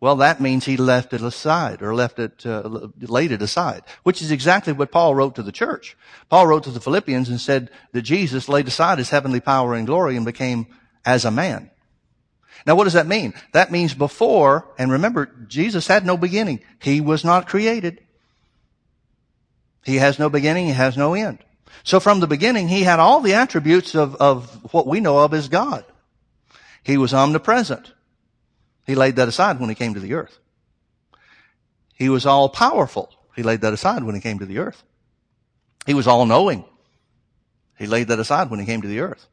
[0.00, 4.20] Well, that means he left it aside or left it, uh, laid it aside, which
[4.20, 5.96] is exactly what Paul wrote to the church.
[6.28, 9.86] Paul wrote to the Philippians and said that Jesus laid aside his heavenly power and
[9.86, 10.66] glory and became
[11.04, 11.70] as a man.
[12.66, 13.34] Now what does that mean?
[13.52, 16.60] That means before, and remember, Jesus had no beginning.
[16.80, 18.00] He was not created.
[19.84, 21.38] He has no beginning, he has no end.
[21.84, 25.34] So from the beginning, he had all the attributes of, of what we know of
[25.34, 25.84] as God.
[26.84, 27.92] He was omnipresent.
[28.86, 30.38] He laid that aside when he came to the earth.
[31.94, 33.10] He was all powerful.
[33.34, 34.82] He laid that aside when he came to the earth.
[35.86, 36.64] He was all knowing.
[37.78, 39.26] He laid that aside when he came to the earth.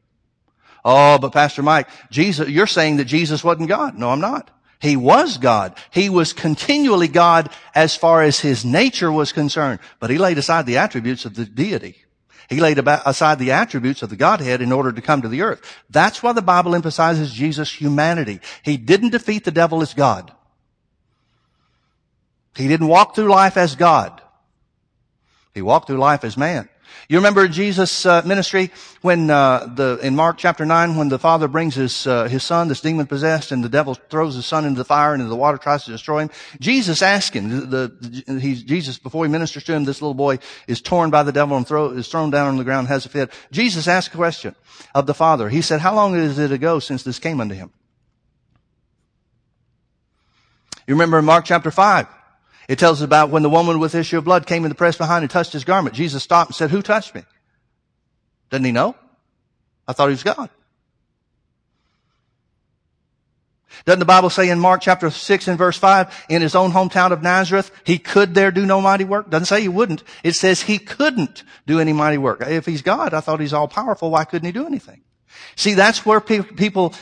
[0.84, 3.96] Oh, but Pastor Mike, Jesus, you're saying that Jesus wasn't God.
[3.96, 4.50] No, I'm not.
[4.80, 5.76] He was God.
[5.90, 10.64] He was continually God as far as his nature was concerned, but he laid aside
[10.64, 11.96] the attributes of the deity.
[12.48, 15.62] He laid aside the attributes of the Godhead in order to come to the earth.
[15.88, 18.40] That's why the Bible emphasizes Jesus' humanity.
[18.64, 20.32] He didn't defeat the devil as God.
[22.56, 24.20] He didn't walk through life as God.
[25.54, 26.68] He walked through life as man.
[27.08, 28.70] You remember Jesus' uh, ministry
[29.02, 32.68] when uh, the in Mark chapter nine when the father brings his uh, his son,
[32.68, 35.58] this demon possessed, and the devil throws his son into the fire and the water,
[35.58, 36.30] tries to destroy him.
[36.60, 37.70] Jesus asked him.
[37.70, 41.32] The, the Jesus before he ministers to him, this little boy is torn by the
[41.32, 43.32] devil and throw, is thrown down on the ground, has a fit.
[43.50, 44.54] Jesus asked a question
[44.94, 45.48] of the father.
[45.48, 47.72] He said, "How long is it ago since this came unto him?"
[50.86, 52.06] You remember in Mark chapter five.
[52.70, 54.96] It tells us about when the woman with issue of blood came in the press
[54.96, 55.96] behind and touched his garment.
[55.96, 57.24] Jesus stopped and said, who touched me?
[58.48, 58.94] Didn't he know?
[59.88, 60.48] I thought he was God.
[63.86, 67.10] Doesn't the Bible say in Mark chapter 6 and verse 5, in his own hometown
[67.10, 69.28] of Nazareth, he could there do no mighty work?
[69.28, 70.04] Doesn't say he wouldn't.
[70.22, 72.40] It says he couldn't do any mighty work.
[72.40, 74.12] If he's God, I thought he's all powerful.
[74.12, 75.02] Why couldn't he do anything?
[75.56, 76.94] See, that's where pe- people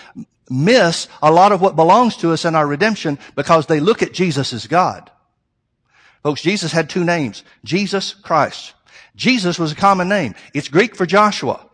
[0.49, 4.15] miss a lot of what belongs to us in our redemption because they look at
[4.15, 5.11] Jesus as God.
[6.29, 7.43] Folks, Jesus had two names.
[7.65, 8.75] Jesus Christ.
[9.17, 10.35] Jesus was a common name.
[10.53, 11.67] It's Greek for Joshua.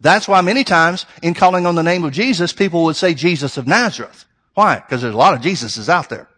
[0.00, 3.58] That's why many times in calling on the name of Jesus, people would say Jesus
[3.58, 4.24] of Nazareth.
[4.54, 4.80] Why?
[4.80, 6.28] Because there's a lot of Jesuses out there.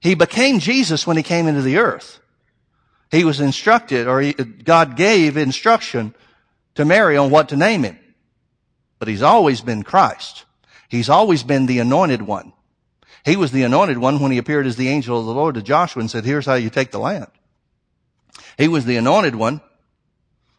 [0.00, 2.20] He became Jesus when he came into the earth.
[3.10, 6.14] He was instructed, or he, God gave instruction
[6.74, 7.98] to Mary on what to name him.
[8.98, 10.44] But he's always been Christ.
[10.90, 12.52] He's always been the anointed one.
[13.26, 15.62] He was the anointed one when he appeared as the angel of the Lord to
[15.62, 17.26] Joshua and said, here's how you take the land.
[18.56, 19.60] He was the anointed one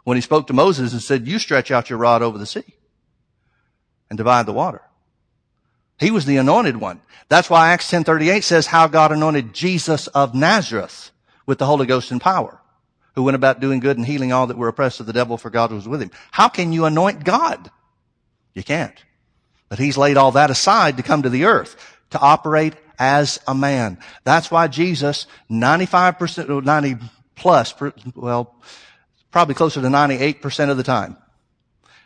[0.03, 2.65] when he spoke to Moses and said, you stretch out your rod over the sea
[4.09, 4.81] and divide the water.
[5.97, 6.99] He was the anointed one.
[7.29, 11.11] That's why Acts 10:38 says how God anointed Jesus of Nazareth
[11.45, 12.59] with the Holy Ghost and power,
[13.15, 15.49] who went about doing good and healing all that were oppressed of the devil for
[15.49, 16.11] God was with him.
[16.31, 17.71] How can you anoint God?
[18.53, 19.01] You can't.
[19.69, 23.53] But he's laid all that aside to come to the earth to operate as a
[23.53, 23.97] man.
[24.23, 26.97] That's why Jesus, 95%, or 90
[27.35, 27.73] plus,
[28.15, 28.55] well,
[29.31, 31.17] probably closer to 98% of the time.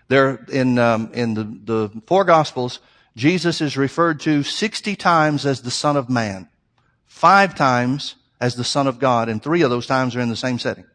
[0.07, 2.79] There, in, um, in the, the four gospels,
[3.15, 6.49] Jesus is referred to 60 times as the Son of Man,
[7.05, 10.35] five times as the Son of God, and three of those times are in the
[10.35, 10.85] same setting.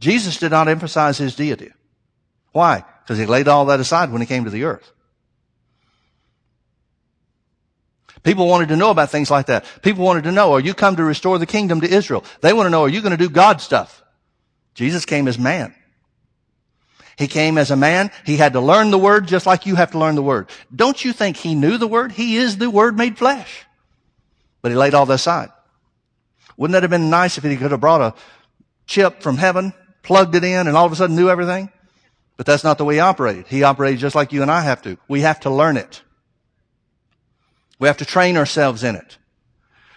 [0.00, 1.70] Jesus did not emphasize his deity.
[2.50, 2.84] Why?
[3.02, 4.92] Because he laid all that aside when he came to the earth.
[8.22, 9.64] People wanted to know about things like that.
[9.82, 12.24] People wanted to know, are you come to restore the kingdom to Israel?
[12.40, 14.02] They want to know, are you going to do God stuff?
[14.74, 15.74] Jesus came as man.
[17.18, 18.10] He came as a man.
[18.24, 20.48] He had to learn the word just like you have to learn the word.
[20.74, 22.12] Don't you think he knew the word?
[22.12, 23.66] He is the word made flesh.
[24.62, 25.50] But he laid all that aside.
[26.56, 28.14] Wouldn't that have been nice if he could have brought a
[28.86, 31.70] chip from heaven, plugged it in, and all of a sudden knew everything?
[32.36, 33.46] But that's not the way he operated.
[33.48, 34.96] He operated just like you and I have to.
[35.08, 36.02] We have to learn it.
[37.82, 39.18] We have to train ourselves in it.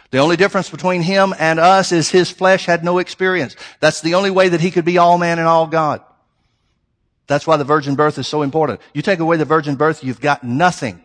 [0.10, 3.56] The only difference between him and us is his flesh had no experience.
[3.80, 6.02] That's the only way that he could be all man and all God.
[7.28, 8.82] That's why the virgin birth is so important.
[8.96, 11.00] You take away the virgin birth, you've got nothing.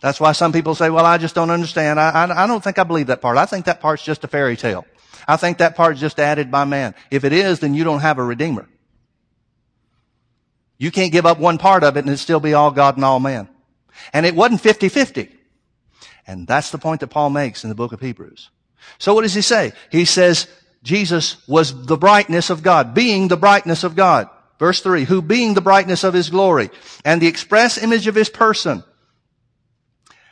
[0.00, 2.00] That's why some people say, well, I just don't understand.
[2.00, 3.38] I, I, I, don't think I believe that part.
[3.38, 4.84] I think that part's just a fairy tale.
[5.28, 6.96] I think that part's just added by man.
[7.12, 8.68] If it is, then you don't have a redeemer.
[10.76, 13.04] You can't give up one part of it and it still be all God and
[13.04, 13.48] all man.
[14.12, 15.30] And it wasn't 50-50.
[16.26, 18.50] And that's the point that Paul makes in the book of Hebrews.
[18.98, 19.72] So what does he say?
[19.90, 20.48] He says,
[20.82, 24.28] Jesus was the brightness of God, being the brightness of God.
[24.58, 26.70] Verse three, who being the brightness of his glory
[27.04, 28.84] and the express image of his person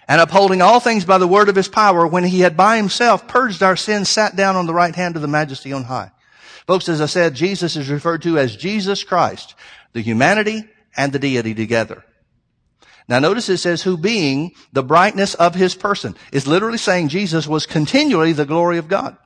[0.07, 3.29] and upholding all things by the word of his power, when he had by himself
[3.29, 6.11] purged our sins, sat down on the right hand of the majesty on high.
[6.67, 9.55] Folks, as I said, Jesus is referred to as Jesus Christ,
[9.93, 10.65] the humanity
[10.97, 12.05] and the deity together.
[13.09, 17.47] Now notice it says, who being the brightness of his person is literally saying Jesus
[17.47, 19.17] was continually the glory of God.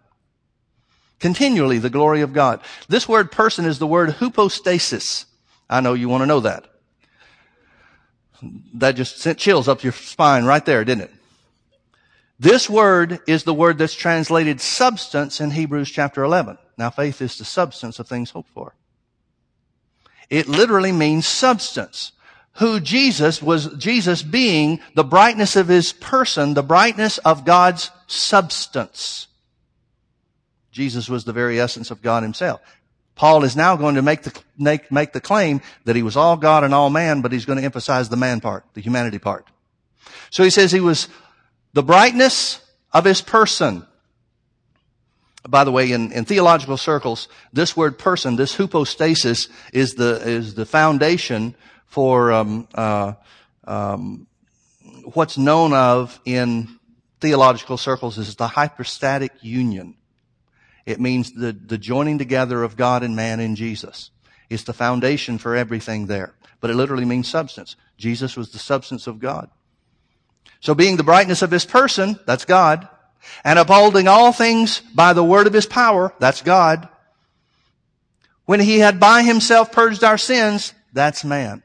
[1.19, 2.61] Continually the glory of God.
[2.89, 5.27] This word person is the word hypostasis.
[5.69, 6.67] I know you want to know that.
[8.75, 11.13] That just sent chills up your spine right there, didn't it?
[12.39, 16.59] This word is the word that's translated substance in Hebrews chapter 11.
[16.77, 18.75] Now faith is the substance of things hoped for.
[20.29, 22.13] It literally means substance.
[22.57, 29.29] Who Jesus was, Jesus being the brightness of his person, the brightness of God's substance.
[30.71, 32.61] Jesus was the very essence of God himself.
[33.15, 36.37] Paul is now going to make the, make, make the claim that he was all
[36.37, 39.47] God and all man, but he's going to emphasize the man part, the humanity part.
[40.31, 41.09] So he says he was
[41.73, 42.61] the brightness
[42.93, 43.87] of his person.
[45.47, 50.55] By the way, in, in theological circles, this word person, this hypostasis, is the is
[50.55, 51.57] the foundation
[51.93, 53.13] for um, uh,
[53.65, 54.27] um,
[55.13, 56.79] what's known of in
[57.21, 59.95] theological circles is the hypostatic union.
[60.87, 64.11] It means the, the joining together of God and man in Jesus.
[64.49, 66.35] It's the foundation for everything there.
[66.63, 67.77] But it literally means substance.
[67.99, 69.51] Jesus was the substance of God.
[70.61, 72.89] So being the brightness of his person, that's God,
[73.45, 76.89] and upholding all things by the word of his power, that's God.
[78.47, 81.63] When he had by himself purged our sins, that's man.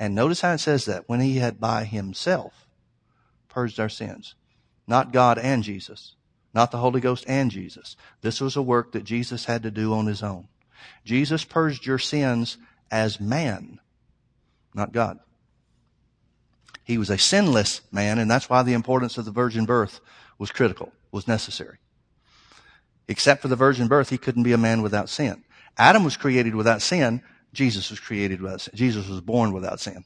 [0.00, 1.08] And notice how it says that.
[1.08, 2.66] When he had by himself
[3.48, 4.34] purged our sins.
[4.86, 6.16] Not God and Jesus.
[6.54, 7.96] Not the Holy Ghost and Jesus.
[8.22, 10.48] This was a work that Jesus had to do on his own.
[11.04, 12.56] Jesus purged your sins
[12.90, 13.78] as man,
[14.74, 15.18] not God.
[16.82, 20.00] He was a sinless man, and that's why the importance of the virgin birth
[20.38, 21.76] was critical, was necessary.
[23.06, 25.44] Except for the virgin birth, he couldn't be a man without sin.
[25.76, 27.22] Adam was created without sin.
[27.52, 28.72] Jesus was created without sin.
[28.74, 30.04] Jesus was born without sin.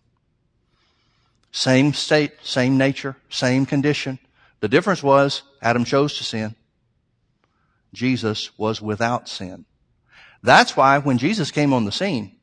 [1.53, 4.19] Same state, same nature, same condition.
[4.61, 6.57] The difference was Adam chose to sin.
[7.93, 9.65] Jesus was without sin.
[10.43, 12.37] That's why when Jesus came on the scene,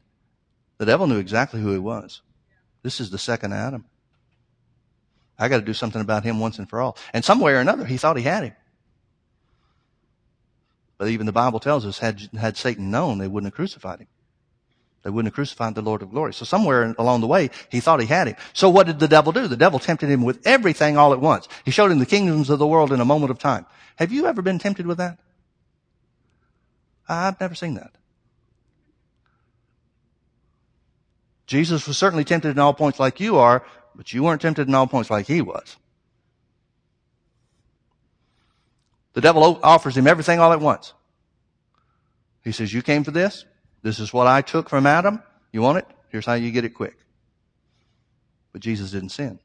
[0.77, 2.21] the devil knew exactly who he was.
[2.83, 3.85] This is the second Adam.
[5.37, 6.97] I got to do something about him once and for all.
[7.13, 8.55] And some way or another, he thought he had him.
[10.97, 14.07] But even the Bible tells us, had, had Satan known, they wouldn't have crucified him.
[15.03, 16.33] They wouldn't have crucified the Lord of glory.
[16.33, 18.35] So somewhere along the way, he thought he had him.
[18.53, 19.47] So what did the devil do?
[19.47, 21.47] The devil tempted him with everything all at once.
[21.65, 23.65] He showed him the kingdoms of the world in a moment of time.
[23.95, 25.17] Have you ever been tempted with that?
[27.09, 27.91] I've never seen that.
[31.47, 34.75] Jesus was certainly tempted in all points like you are, but you weren't tempted in
[34.75, 35.75] all points like he was.
[39.13, 40.93] The devil offers him everything all at once.
[42.43, 43.45] He says, you came for this.
[43.81, 45.21] This is what I took from Adam.
[45.51, 45.87] You want it?
[46.09, 46.97] Here's how you get it quick.
[48.51, 49.39] But Jesus didn't sin.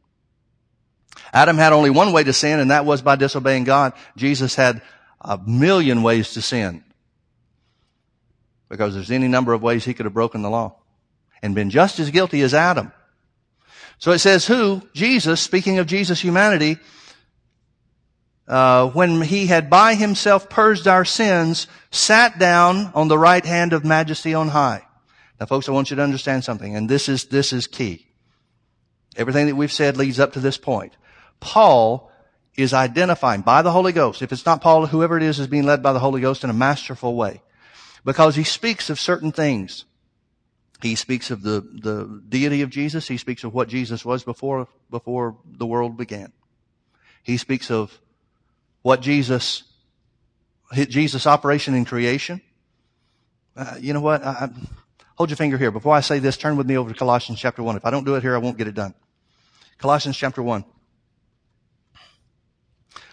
[1.32, 3.92] Adam had only one way to sin, and that was by disobeying God.
[4.16, 4.82] Jesus had
[5.20, 6.84] a million ways to sin.
[8.68, 10.76] Because there's any number of ways he could have broken the law
[11.42, 12.92] and been just as guilty as Adam.
[13.98, 14.82] So it says who?
[14.92, 16.78] Jesus, speaking of Jesus' humanity,
[18.48, 23.72] uh, when he had by himself purged our sins, sat down on the right hand
[23.72, 24.82] of majesty on high.
[25.38, 28.06] Now folks, I want you to understand something, and this is, this is key.
[29.16, 30.96] Everything that we've said leads up to this point.
[31.40, 32.10] Paul
[32.56, 34.22] is identifying by the Holy Ghost.
[34.22, 36.50] If it's not Paul, whoever it is is being led by the Holy Ghost in
[36.50, 37.42] a masterful way.
[38.04, 39.84] Because he speaks of certain things
[40.82, 43.08] he speaks of the, the deity of Jesus.
[43.08, 46.32] He speaks of what Jesus was before, before the world began.
[47.22, 47.98] He speaks of
[48.86, 49.64] what Jesus,
[50.70, 52.40] hit Jesus' operation in creation.
[53.56, 54.24] Uh, you know what?
[54.24, 54.48] I, I,
[55.16, 55.72] hold your finger here.
[55.72, 57.74] Before I say this, turn with me over to Colossians chapter 1.
[57.74, 58.94] If I don't do it here, I won't get it done.
[59.78, 60.64] Colossians chapter 1.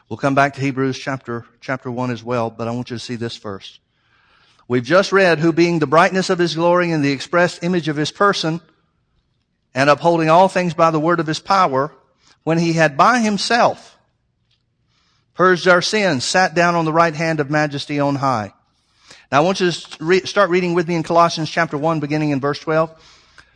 [0.07, 3.03] We'll come back to Hebrews chapter, chapter 1 as well, but I want you to
[3.03, 3.79] see this first.
[4.67, 7.95] We've just read, who being the brightness of his glory and the expressed image of
[7.95, 8.61] his person,
[9.73, 11.91] and upholding all things by the word of his power,
[12.43, 13.92] when he had by himself
[15.33, 18.53] purged our sins, sat down on the right hand of majesty on high.
[19.31, 22.31] Now I want you to re- start reading with me in Colossians chapter 1, beginning
[22.31, 22.91] in verse 12.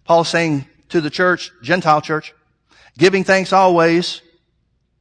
[0.06, 2.34] Paul's saying to the church, Gentile church,
[2.98, 4.22] giving thanks always,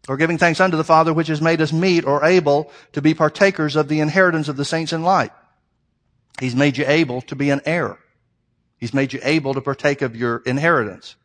[0.08, 3.14] or giving thanks unto the Father, which has made us meet or able to be
[3.14, 5.32] partakers of the inheritance of the saints in light
[6.40, 7.98] He's made you able to be an heir.
[8.78, 11.16] He's made you able to partake of your inheritance.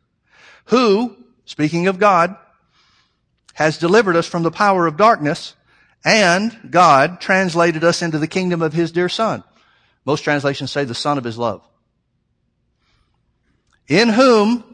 [0.66, 2.36] Who, speaking of God,
[3.54, 5.54] has delivered us from the power of darkness
[6.04, 9.44] and God translated us into the kingdom of his dear son.
[10.04, 11.62] Most translations say the son of his love.
[13.88, 14.64] In whom,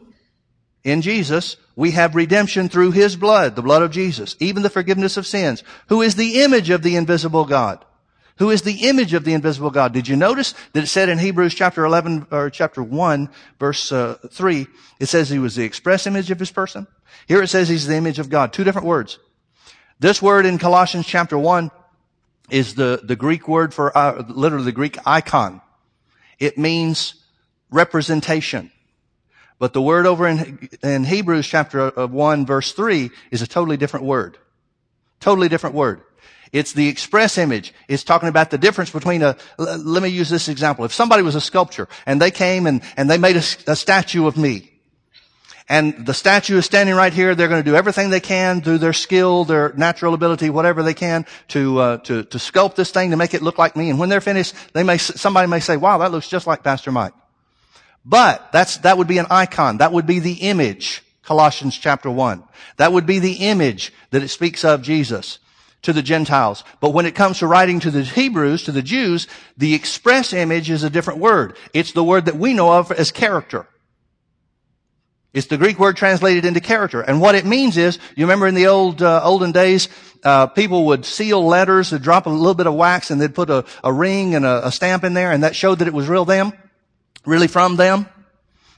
[0.83, 5.17] in Jesus, we have redemption through his blood, the blood of Jesus, even the forgiveness
[5.17, 7.85] of sins, who is the image of the invisible God.
[8.37, 9.91] Who is the image of the invisible God?
[9.93, 14.15] Did you notice that it said in Hebrews chapter 11 or chapter 1 verse uh,
[14.31, 14.65] 3,
[14.99, 16.87] it says he was the express image of his person?
[17.27, 18.53] Here it says he's the image of God.
[18.53, 19.19] Two different words.
[19.99, 21.71] This word in Colossians chapter 1
[22.49, 25.61] is the, the Greek word for, uh, literally the Greek icon.
[26.39, 27.15] It means
[27.69, 28.71] representation.
[29.59, 34.05] But the word over in, in Hebrews chapter 1 verse 3 is a totally different
[34.05, 34.37] word.
[35.19, 36.01] Totally different word.
[36.51, 37.73] It's the express image.
[37.87, 40.85] It's talking about the difference between a, let me use this example.
[40.85, 44.25] If somebody was a sculptor and they came and, and they made a, a statue
[44.25, 44.71] of me,
[45.69, 47.35] and the statue is standing right here.
[47.35, 50.95] They're going to do everything they can through their skill, their natural ability, whatever they
[50.95, 53.91] can to, uh, to, to sculpt this thing to make it look like me.
[53.91, 56.91] And when they're finished, they may, somebody may say, wow, that looks just like Pastor
[56.91, 57.13] Mike.
[58.03, 59.77] But that's, that would be an icon.
[59.77, 61.03] That would be the image.
[61.21, 62.43] Colossians chapter one.
[62.77, 65.37] That would be the image that it speaks of Jesus
[65.83, 66.63] to the Gentiles.
[66.79, 70.71] But when it comes to writing to the Hebrews, to the Jews, the express image
[70.71, 71.55] is a different word.
[71.75, 73.67] It's the word that we know of as character.
[75.33, 77.01] It's the Greek word translated into character.
[77.01, 79.87] And what it means is, you remember in the old, uh, olden days,
[80.23, 83.49] uh, people would seal letters, they'd drop a little bit of wax and they'd put
[83.49, 86.07] a, a ring and a, a stamp in there and that showed that it was
[86.07, 86.51] real them,
[87.25, 88.07] really from them.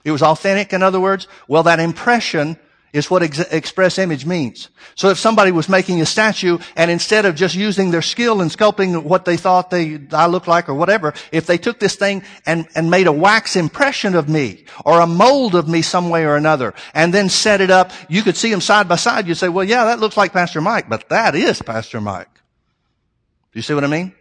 [0.03, 1.27] It was authentic, in other words.
[1.47, 2.57] Well, that impression
[2.93, 4.69] is what ex- express image means.
[4.95, 8.49] So if somebody was making a statue and instead of just using their skill in
[8.49, 12.23] sculpting what they thought they, I look like or whatever, if they took this thing
[12.45, 16.25] and, and made a wax impression of me or a mold of me some way
[16.25, 19.27] or another and then set it up, you could see them side by side.
[19.27, 22.29] You'd say, well, yeah, that looks like Pastor Mike, but that is Pastor Mike.
[22.33, 24.13] Do you see what I mean?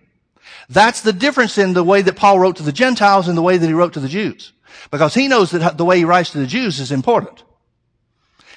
[0.68, 3.56] That's the difference in the way that Paul wrote to the Gentiles and the way
[3.56, 4.52] that he wrote to the Jews.
[4.90, 7.42] Because he knows that the way he writes to the Jews is important.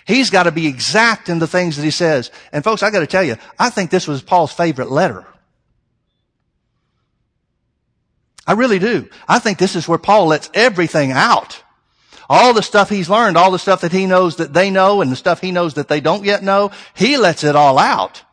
[0.05, 2.31] He's got to be exact in the things that he says.
[2.51, 5.25] And folks, I got to tell you, I think this was Paul's favorite letter.
[8.45, 9.09] I really do.
[9.27, 11.63] I think this is where Paul lets everything out.
[12.29, 15.11] All the stuff he's learned, all the stuff that he knows that they know and
[15.11, 18.23] the stuff he knows that they don't yet know, he lets it all out.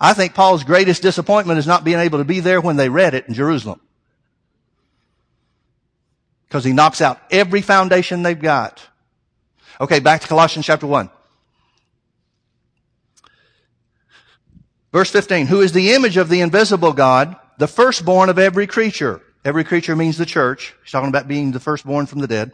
[0.00, 3.14] I think Paul's greatest disappointment is not being able to be there when they read
[3.14, 3.80] it in Jerusalem.
[6.46, 8.89] Because he knocks out every foundation they've got.
[9.80, 11.08] Okay, back to Colossians chapter 1.
[14.92, 19.22] Verse 15, who is the image of the invisible God, the firstborn of every creature.
[19.42, 20.74] Every creature means the church.
[20.82, 22.52] He's talking about being the firstborn from the dead.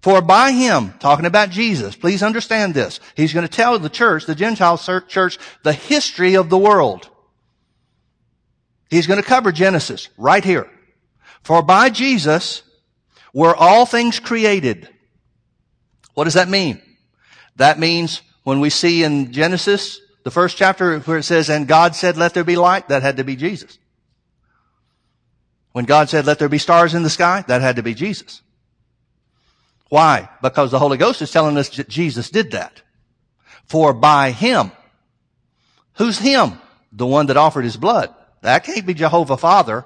[0.00, 3.00] For by him, talking about Jesus, please understand this.
[3.14, 7.10] He's going to tell the church, the Gentile church, the history of the world.
[8.88, 10.70] He's going to cover Genesis right here.
[11.42, 12.62] For by Jesus
[13.34, 14.88] were all things created
[16.16, 16.80] what does that mean?
[17.56, 21.94] That means when we see in Genesis, the first chapter where it says, and God
[21.94, 23.78] said, let there be light, that had to be Jesus.
[25.72, 28.40] When God said, let there be stars in the sky, that had to be Jesus.
[29.90, 30.30] Why?
[30.40, 32.80] Because the Holy Ghost is telling us that Jesus did that.
[33.66, 34.72] For by Him.
[35.96, 36.58] Who's Him?
[36.92, 38.14] The one that offered His blood.
[38.40, 39.84] That can't be Jehovah Father.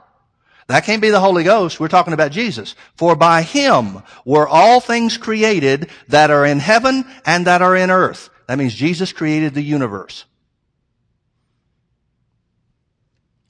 [0.71, 1.81] That can't be the Holy Ghost.
[1.81, 2.77] We're talking about Jesus.
[2.95, 7.91] For by Him were all things created that are in heaven and that are in
[7.91, 8.31] earth.
[8.47, 10.27] That means Jesus created the universe.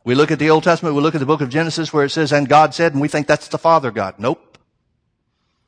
[0.03, 2.11] We look at the Old Testament, we look at the book of Genesis where it
[2.11, 4.15] says, and God said, and we think that's the Father God.
[4.17, 4.57] Nope.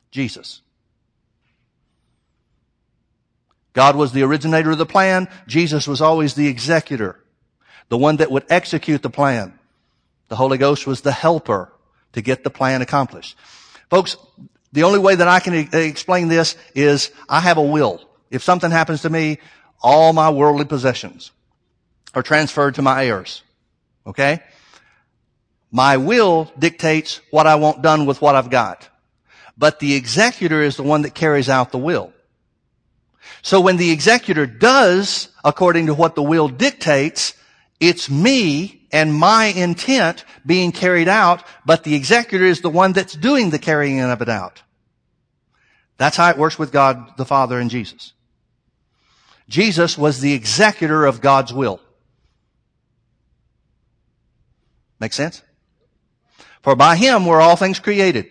[0.09, 0.63] Jesus.
[3.73, 5.27] God was the originator of the plan.
[5.45, 7.19] Jesus was always the executor.
[7.89, 9.59] The one that would execute the plan.
[10.33, 11.71] The Holy Ghost was the helper
[12.13, 13.37] to get the plan accomplished.
[13.91, 14.17] Folks,
[14.71, 18.01] the only way that I can explain this is I have a will.
[18.31, 19.37] If something happens to me,
[19.79, 21.29] all my worldly possessions
[22.15, 23.43] are transferred to my heirs.
[24.07, 24.41] Okay?
[25.69, 28.89] My will dictates what I want done with what I've got.
[29.55, 32.11] But the executor is the one that carries out the will.
[33.43, 37.35] So when the executor does according to what the will dictates,
[37.79, 43.13] it's me and my intent being carried out, but the executor is the one that's
[43.13, 44.61] doing the carrying of it out.
[45.97, 48.13] That's how it works with God the Father and Jesus.
[49.49, 51.81] Jesus was the executor of God's will.
[54.99, 55.41] Make sense?
[56.61, 58.27] For by him were all things created.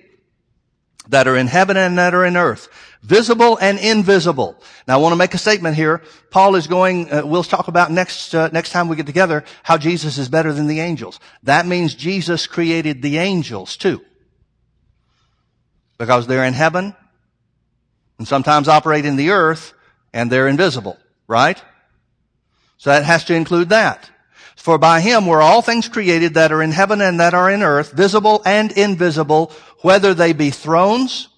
[1.13, 2.69] That are in heaven and that are in earth,
[3.03, 4.59] visible and invisible.
[4.89, 6.01] Now I want to make a statement here.
[6.31, 9.77] Paul is going, uh, we'll talk about next, uh, next time we get together how
[9.77, 11.21] Jesus is better than the angels.
[11.43, 14.01] That means Jesus created the angels too.
[15.99, 16.97] Because they're in heaven
[18.19, 19.75] and sometimes operate in the earth
[20.15, 20.99] and they're invisible,
[21.29, 21.63] right?
[22.79, 24.11] So that has to include that.
[24.57, 27.63] For by him were all things created that are in heaven and that are in
[27.63, 31.29] earth, visible and invisible, whether they be thrones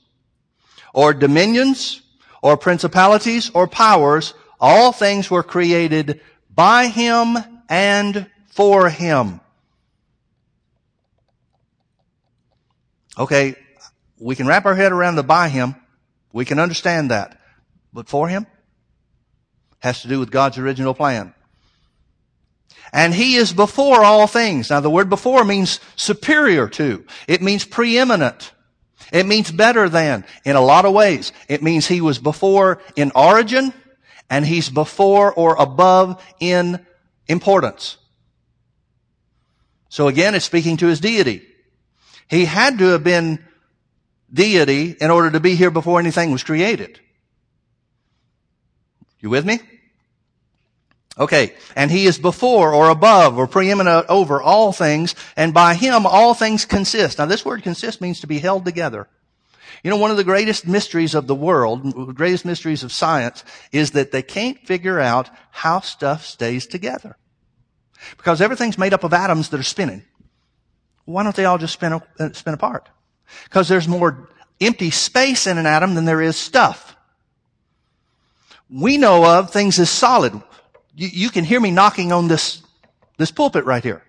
[0.93, 2.03] or dominions
[2.43, 6.21] or principalities or powers, all things were created
[6.55, 7.37] by him
[7.69, 9.41] and for him.
[13.17, 13.55] Okay,
[14.19, 15.77] we can wrap our head around the by him.
[16.33, 17.41] We can understand that.
[17.93, 18.47] But for him
[19.79, 21.35] has to do with God's original plan.
[22.95, 24.71] And he is before all things.
[24.71, 27.05] Now the word before means superior to.
[27.27, 28.53] It means preeminent.
[29.13, 31.33] It means better than in a lot of ways.
[31.49, 33.75] It means he was before in origin
[34.31, 36.87] and he's before or above in
[37.27, 37.97] importance.
[39.89, 41.43] So again, it's speaking to his deity.
[42.31, 43.45] He had to have been
[44.33, 47.01] deity in order to be here before anything was created.
[49.19, 49.59] You with me?
[51.19, 51.55] Okay.
[51.77, 55.15] And he is before or above or preeminent over all things.
[55.37, 57.19] And by him all things consist.
[57.19, 59.09] Now this word consist means to be held together.
[59.83, 63.93] You know, one of the greatest mysteries of the world, greatest mysteries of science is
[63.93, 67.17] that they can't figure out how stuff stays together.
[68.17, 70.03] Because everything's made up of atoms that are spinning.
[71.05, 72.89] Why don't they all just spin, uh, spin apart?
[73.45, 76.97] Because there's more empty space in an atom than there is stuff.
[78.71, 80.43] We know of things as solid
[80.95, 82.63] you, you can hear me knocking on this,
[83.17, 84.03] this pulpit right here.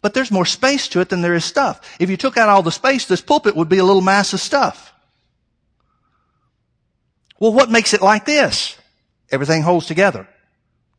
[0.00, 1.96] But there's more space to it than there is stuff.
[2.00, 4.40] If you took out all the space, this pulpit would be a little mass of
[4.40, 4.92] stuff.
[7.38, 8.76] Well, what makes it like this?
[9.30, 10.28] Everything holds together.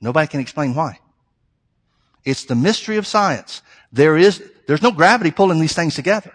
[0.02, 1.00] Nobody can explain why.
[2.26, 3.62] It's the mystery of science.
[3.92, 6.34] There is, there's no gravity pulling these things together.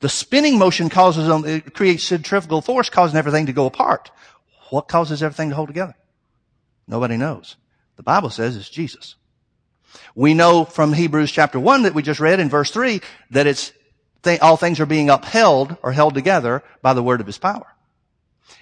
[0.00, 4.10] The spinning motion causes them, it creates centrifugal force causing everything to go apart.
[4.70, 5.94] What causes everything to hold together?
[6.90, 7.54] Nobody knows.
[7.96, 9.14] The Bible says it's Jesus.
[10.16, 13.72] We know from Hebrews chapter 1 that we just read in verse 3 that it's
[14.24, 17.66] th- all things are being upheld or held together by the word of his power.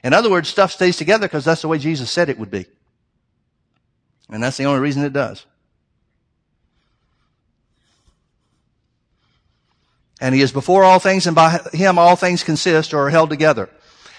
[0.05, 2.66] In other words, stuff stays together because that's the way Jesus said it would be.
[4.29, 5.47] And that's the only reason it does.
[10.20, 13.31] And he is before all things and by him all things consist or are held
[13.31, 13.70] together.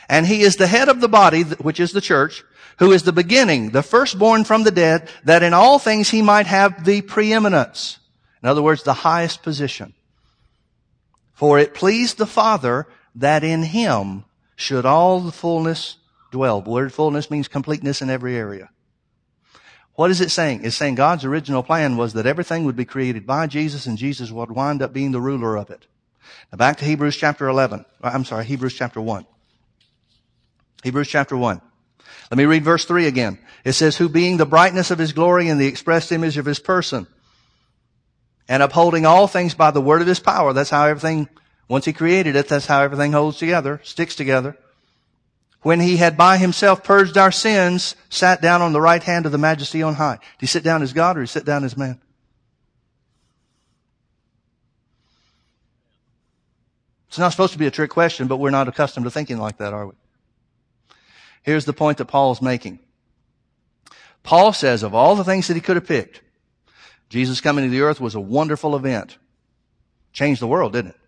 [0.08, 2.44] And he is the head of the body, which is the church,
[2.80, 6.48] who is the beginning, the firstborn from the dead, that in all things he might
[6.48, 8.00] have the preeminence.
[8.42, 9.94] In other words, the highest position.
[11.34, 14.24] For it pleased the Father that in him
[14.56, 15.98] should all the fullness
[16.32, 16.62] dwell.
[16.62, 18.70] The word fullness means completeness in every area.
[19.96, 20.64] What is it saying?
[20.64, 24.32] It's saying God's original plan was that everything would be created by Jesus and Jesus
[24.32, 25.86] would wind up being the ruler of it.
[26.52, 27.84] Now back to Hebrews chapter 11.
[28.02, 29.26] I'm sorry, Hebrews chapter 1.
[30.84, 31.62] Hebrews chapter 1.
[32.30, 33.40] Let me read verse 3 again.
[33.64, 36.60] It says, who being the brightness of his glory and the expressed image of his
[36.60, 37.08] person,
[38.48, 40.54] and upholding all things by the word of his power.
[40.54, 41.30] That's how everything,
[41.68, 44.58] once he created it, that's how everything holds together, sticks together.
[45.62, 49.32] When he had by himself purged our sins, sat down on the right hand of
[49.32, 50.16] the majesty on high.
[50.16, 52.00] Did he sit down as God or did he sit down as man?
[57.10, 59.58] It's not supposed to be a trick question, but we're not accustomed to thinking like
[59.58, 59.94] that, are we?
[61.50, 62.78] Here's the point that Paul is making.
[64.22, 66.22] Paul says of all the things that he could have picked,
[67.10, 69.18] Jesus coming to the earth was a wonderful event.
[70.14, 71.00] Changed the world, didn't it?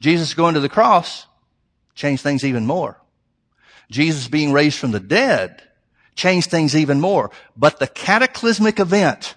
[0.00, 1.28] Jesus going to the cross
[1.94, 3.00] changed things even more.
[3.88, 5.62] Jesus being raised from the dead
[6.16, 7.30] changed things even more.
[7.56, 9.36] But the cataclysmic event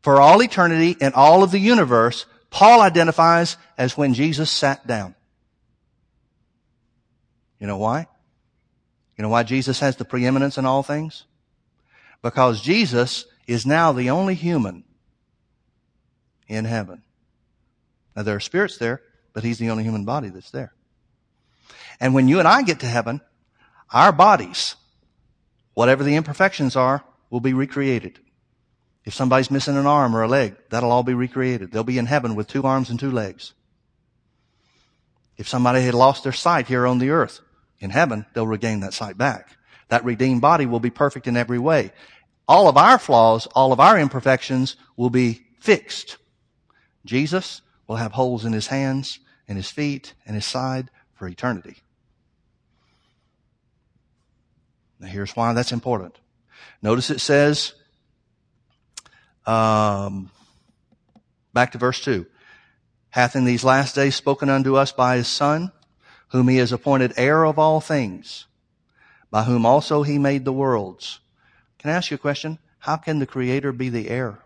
[0.00, 5.14] for all eternity and all of the universe, Paul identifies as when Jesus sat down.
[7.60, 8.06] You know why?
[9.16, 11.24] You know why Jesus has the preeminence in all things?
[12.22, 14.84] Because Jesus is now the only human
[16.48, 17.02] in heaven.
[18.14, 19.02] Now there are spirits there,
[19.32, 20.72] but he's the only human body that's there.
[22.00, 23.20] And when you and I get to heaven,
[23.92, 24.76] our bodies,
[25.74, 28.18] whatever the imperfections are, will be recreated.
[29.04, 31.70] If somebody's missing an arm or a leg, that'll all be recreated.
[31.70, 33.52] They'll be in heaven with two arms and two legs.
[35.36, 37.40] If somebody had lost their sight here on the earth,
[37.80, 39.56] in heaven, they'll regain that sight back.
[39.88, 41.92] That redeemed body will be perfect in every way.
[42.48, 46.16] All of our flaws, all of our imperfections will be fixed.
[47.04, 51.76] Jesus will have holes in his hands and his feet and his side for eternity.
[54.98, 56.18] Now here's why that's important.
[56.82, 57.74] Notice it says,
[59.46, 60.30] um,
[61.52, 62.26] back to verse 2,
[63.10, 65.72] hath in these last days spoken unto us by his Son,
[66.28, 68.46] whom he has appointed heir of all things,
[69.30, 71.20] by whom also he made the worlds.
[71.78, 72.58] Can I ask you a question?
[72.78, 74.38] How can the Creator be the heir?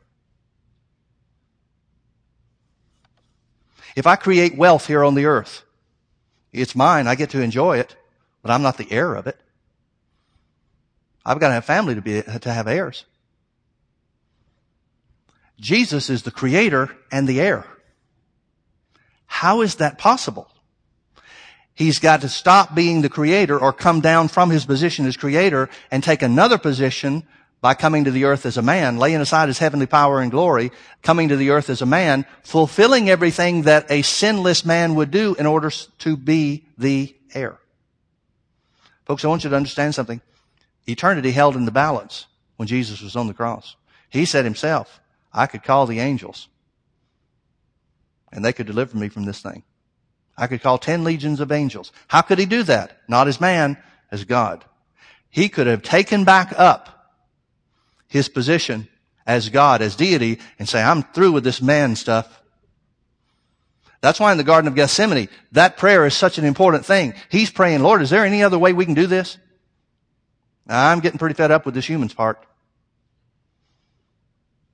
[3.96, 5.62] If I create wealth here on the earth,
[6.52, 7.06] it's mine.
[7.06, 7.96] I get to enjoy it,
[8.42, 9.40] but I'm not the heir of it.
[11.24, 13.04] I've got to have family to be, to have heirs.
[15.58, 17.66] Jesus is the creator and the heir.
[19.26, 20.50] How is that possible?
[21.80, 25.70] He's got to stop being the creator or come down from his position as creator
[25.90, 27.26] and take another position
[27.62, 30.72] by coming to the earth as a man, laying aside his heavenly power and glory,
[31.00, 35.34] coming to the earth as a man, fulfilling everything that a sinless man would do
[35.36, 37.58] in order to be the heir.
[39.06, 40.20] Folks, I want you to understand something.
[40.86, 42.26] Eternity held in the balance
[42.58, 43.74] when Jesus was on the cross.
[44.10, 45.00] He said himself,
[45.32, 46.48] I could call the angels
[48.30, 49.62] and they could deliver me from this thing.
[50.40, 51.92] I could call ten legions of angels.
[52.08, 52.98] How could he do that?
[53.06, 53.76] Not as man,
[54.10, 54.64] as God.
[55.28, 57.12] He could have taken back up
[58.08, 58.88] his position
[59.26, 62.42] as God, as deity, and say, I'm through with this man stuff.
[64.00, 67.12] That's why in the Garden of Gethsemane, that prayer is such an important thing.
[67.28, 69.36] He's praying, Lord, is there any other way we can do this?
[70.66, 72.42] I'm getting pretty fed up with this human's part.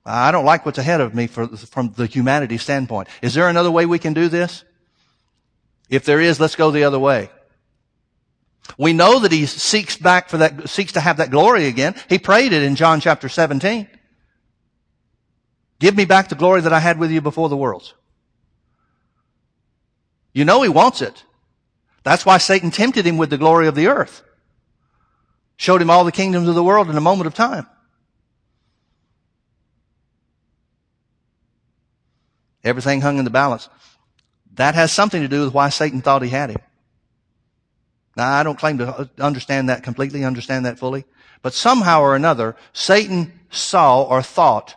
[0.05, 3.09] I don't like what's ahead of me for, from the humanity standpoint.
[3.21, 4.63] Is there another way we can do this?
[5.89, 7.29] If there is, let's go the other way.
[8.77, 11.95] We know that he seeks back for that, seeks to have that glory again.
[12.09, 13.87] He prayed it in John chapter 17.
[15.79, 17.93] Give me back the glory that I had with you before the world.
[20.33, 21.23] You know he wants it.
[22.03, 24.23] That's why Satan tempted him with the glory of the earth.
[25.55, 27.67] Showed him all the kingdoms of the world in a moment of time.
[32.63, 33.69] Everything hung in the balance.
[34.57, 36.61] That has something to do with why Satan thought he had him.
[38.15, 41.05] Now, I don't claim to understand that completely, understand that fully,
[41.43, 44.75] but somehow or another, Satan saw or thought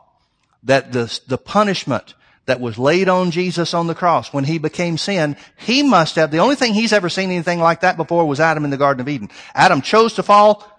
[0.62, 2.14] that the, the punishment
[2.44, 6.30] that was laid on Jesus on the cross when he became sin, he must have,
[6.30, 9.00] the only thing he's ever seen anything like that before was Adam in the Garden
[9.00, 9.30] of Eden.
[9.54, 10.70] Adam chose to fall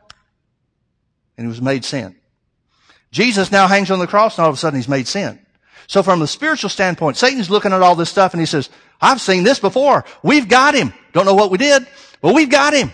[1.38, 2.16] and he was made sin.
[3.12, 5.40] Jesus now hangs on the cross and all of a sudden he's made sin.
[5.88, 8.70] So from the spiritual standpoint, Satan's looking at all this stuff and he says,
[9.02, 10.06] I've seen this before.
[10.22, 10.94] We've got him.
[11.12, 11.88] Don't know what we did.
[12.22, 12.94] but we've got him.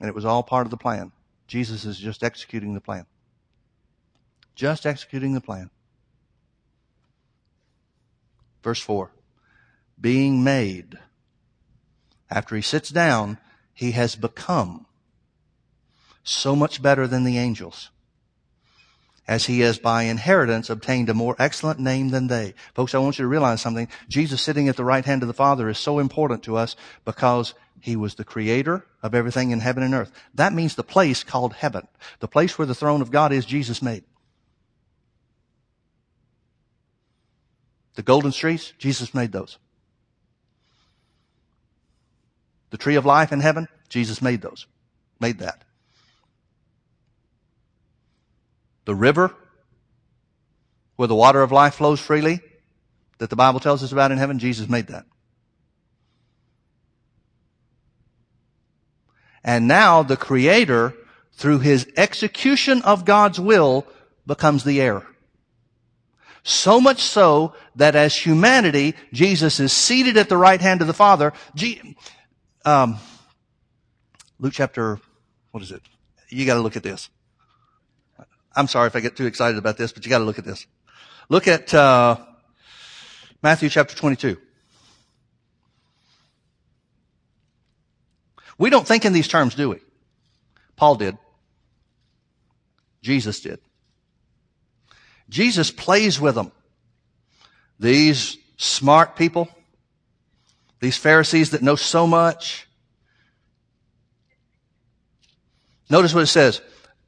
[0.00, 1.10] And it was all part of the plan.
[1.48, 3.06] Jesus is just executing the plan.
[4.54, 5.70] Just executing the plan.
[8.62, 9.10] Verse 4.
[10.00, 10.98] Being made.
[12.30, 13.38] After he sits down,
[13.74, 14.86] he has become
[16.22, 17.90] so much better than the angels
[19.28, 22.54] as he has by inheritance obtained a more excellent name than they.
[22.74, 23.86] Folks, I want you to realize something.
[24.08, 26.74] Jesus sitting at the right hand of the Father is so important to us
[27.04, 30.10] because he was the creator of everything in heaven and earth.
[30.34, 31.86] That means the place called heaven.
[32.20, 34.02] The place where the throne of God is, Jesus made.
[37.96, 39.58] The golden streets, Jesus made those.
[42.70, 44.66] The tree of life in heaven, Jesus made those.
[45.20, 45.64] Made that.
[48.88, 49.34] The river
[50.96, 52.40] where the water of life flows freely
[53.18, 55.04] that the Bible tells us about in heaven, Jesus made that.
[59.44, 60.94] And now the Creator,
[61.34, 63.86] through His execution of God's will,
[64.26, 65.06] becomes the heir.
[66.42, 70.94] So much so that as humanity, Jesus is seated at the right hand of the
[70.94, 71.34] Father.
[71.54, 71.94] G-
[72.64, 72.96] um,
[74.38, 74.98] Luke chapter,
[75.50, 75.82] what is it?
[76.30, 77.10] You gotta look at this.
[78.54, 80.44] I'm sorry if I get too excited about this, but you got to look at
[80.44, 80.66] this.
[81.28, 82.16] Look at uh,
[83.42, 84.38] Matthew chapter 22.
[88.58, 89.78] We don't think in these terms, do we?
[90.76, 91.16] Paul did.
[93.02, 93.60] Jesus did.
[95.28, 96.52] Jesus plays with them.
[97.78, 99.48] These smart people,
[100.80, 102.66] these Pharisees that know so much.
[105.90, 106.60] Notice what it says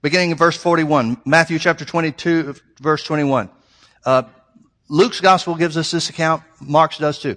[0.03, 3.51] beginning in verse 41, Matthew chapter 22, verse 21.
[4.05, 4.23] Uh,
[4.89, 6.43] Luke's gospel gives us this account.
[6.61, 7.37] Mark's does too.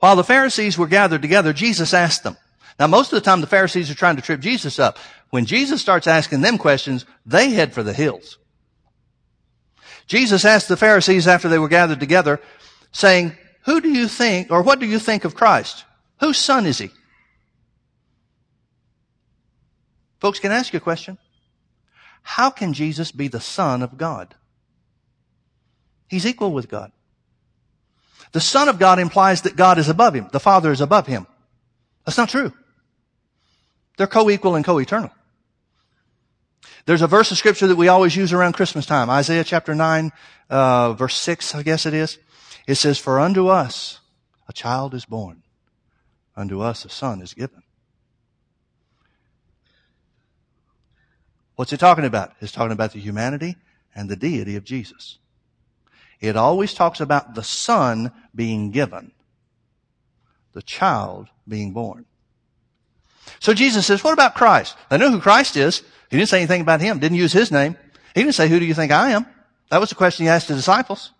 [0.00, 2.36] While the Pharisees were gathered together, Jesus asked them.
[2.78, 4.98] Now, most of the time, the Pharisees are trying to trip Jesus up.
[5.30, 8.38] When Jesus starts asking them questions, they head for the hills.
[10.06, 12.40] Jesus asked the Pharisees after they were gathered together,
[12.90, 15.84] saying, who do you think, or what do you think of Christ?
[16.20, 16.90] Whose son is he?
[20.22, 21.18] Folks, can I ask you a question?
[22.22, 24.36] How can Jesus be the son of God?
[26.06, 26.92] He's equal with God.
[28.30, 30.28] The son of God implies that God is above him.
[30.30, 31.26] The father is above him.
[32.06, 32.52] That's not true.
[33.96, 35.10] They're co-equal and co-eternal.
[36.86, 39.10] There's a verse of scripture that we always use around Christmas time.
[39.10, 40.12] Isaiah chapter 9,
[40.48, 42.20] uh, verse 6, I guess it is.
[42.68, 43.98] It says, For unto us
[44.48, 45.42] a child is born.
[46.36, 47.64] Unto us a son is given.
[51.56, 52.32] What's it talking about?
[52.40, 53.56] It's talking about the humanity
[53.94, 55.18] and the deity of Jesus.
[56.20, 59.12] It always talks about the son being given,
[60.52, 62.06] the child being born.
[63.40, 64.76] So Jesus says, what about Christ?
[64.88, 65.82] They know who Christ is.
[66.10, 67.76] He didn't say anything about him, didn't use his name.
[68.14, 69.26] He didn't say, who do you think I am?
[69.70, 71.12] That was the question he asked the disciples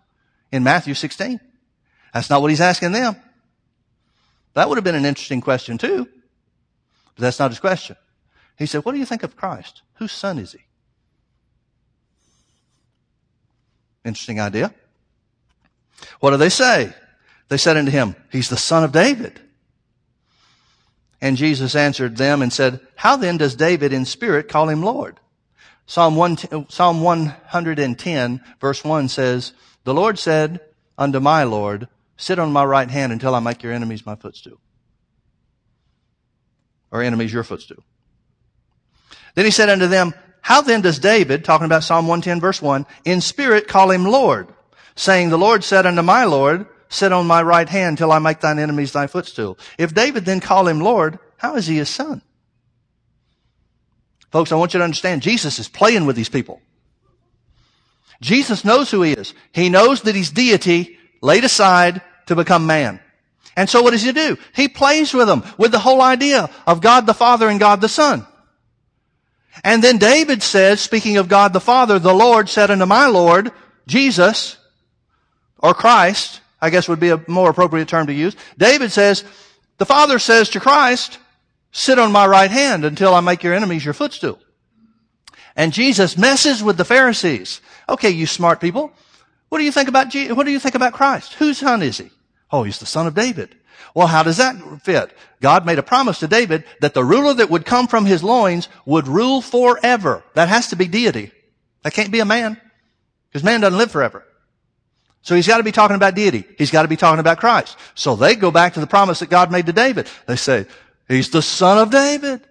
[0.51, 1.39] in Matthew 16.
[2.13, 3.15] That's not what he's asking them.
[4.53, 6.07] That would have been an interesting question too.
[7.15, 7.95] But that's not his question.
[8.57, 9.81] He said, what do you think of Christ?
[9.95, 10.59] Whose son is he?
[14.05, 14.73] Interesting idea.
[16.19, 16.93] What do they say?
[17.49, 19.39] They said unto him, He's the son of David.
[21.21, 25.19] And Jesus answered them and said, How then does David in spirit call him Lord?
[25.85, 30.59] Psalm, 1, Psalm 110 verse 1 says, The Lord said
[30.97, 31.87] unto my Lord,
[32.17, 34.59] Sit on my right hand until I make your enemies my footstool.
[36.91, 37.83] Or enemies your footstool.
[39.35, 42.85] Then he said unto them, How then does David, talking about Psalm 110 verse 1,
[43.05, 44.47] in spirit call him Lord,
[44.95, 48.39] saying, The Lord said unto my Lord, Sit on my right hand till I make
[48.39, 49.57] thine enemies thy footstool.
[49.79, 52.21] If David then call him Lord, how is he his son?
[54.31, 56.61] Folks, I want you to understand, Jesus is playing with these people.
[58.21, 59.33] Jesus knows who he is.
[59.51, 62.99] He knows that he's deity laid aside to become man.
[63.55, 64.37] And so what does he do?
[64.55, 67.89] He plays with them with the whole idea of God the Father and God the
[67.89, 68.25] Son.
[69.63, 73.51] And then David says, speaking of God the Father, the Lord said unto my Lord,
[73.87, 74.57] Jesus,
[75.59, 78.35] or Christ, I guess would be a more appropriate term to use.
[78.57, 79.23] David says,
[79.77, 81.19] the Father says to Christ,
[81.71, 84.39] sit on my right hand until I make your enemies your footstool.
[85.55, 87.61] And Jesus messes with the Pharisees.
[87.87, 88.91] Okay, you smart people.
[89.49, 91.35] What do you think about Je- what do you think about Christ?
[91.35, 92.09] Whose son is he?
[92.51, 93.55] Oh, he's the son of David.
[93.93, 95.15] Well, how does that fit?
[95.41, 98.69] God made a promise to David that the ruler that would come from his loins
[98.85, 100.23] would rule forever.
[100.33, 101.31] That has to be deity.
[101.83, 102.59] That can't be a man.
[103.29, 104.25] Because man doesn't live forever.
[105.21, 106.43] So he's got to be talking about deity.
[106.57, 107.77] He's got to be talking about Christ.
[107.95, 110.07] So they go back to the promise that God made to David.
[110.27, 110.65] They say,
[111.07, 112.41] he's the son of David.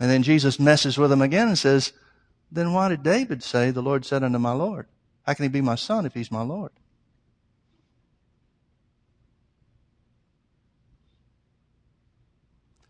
[0.00, 1.92] And then Jesus messes with them again and says,
[2.50, 4.86] then why did David say, the Lord said unto my Lord?
[5.22, 6.72] How can he be my son if he's my Lord?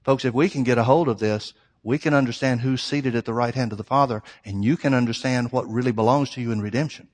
[0.04, 3.24] Folks, if we can get a hold of this, we can understand who's seated at
[3.24, 6.52] the right hand of the Father, and you can understand what really belongs to you
[6.52, 7.08] in redemption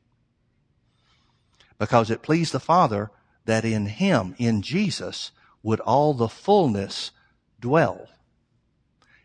[1.80, 3.10] because it pleased the Father
[3.46, 5.32] that in Him, in Jesus,
[5.62, 7.10] would all the fullness
[7.58, 8.06] dwell.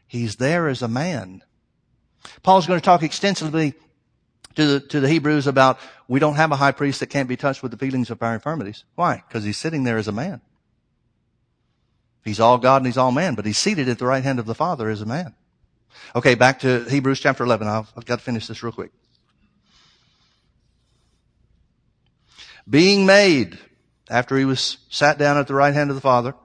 [0.07, 1.43] He's there as a man.
[2.41, 3.73] Paul's going to talk extensively
[4.55, 7.35] to the, to the Hebrews about we don't have a high priest that can't be
[7.35, 8.85] touched with the feelings of our infirmities.
[8.95, 9.21] Why?
[9.27, 10.39] Because he's sitting there as a man.
[12.25, 14.45] He's all God and he's all man, but he's seated at the right hand of
[14.45, 15.33] the Father as a man.
[16.15, 17.67] Okay, back to Hebrews chapter 11.
[17.67, 18.91] I've, I've got to finish this real quick.
[22.69, 23.57] being made,
[24.09, 26.35] after he was sat down at the right hand of the Father,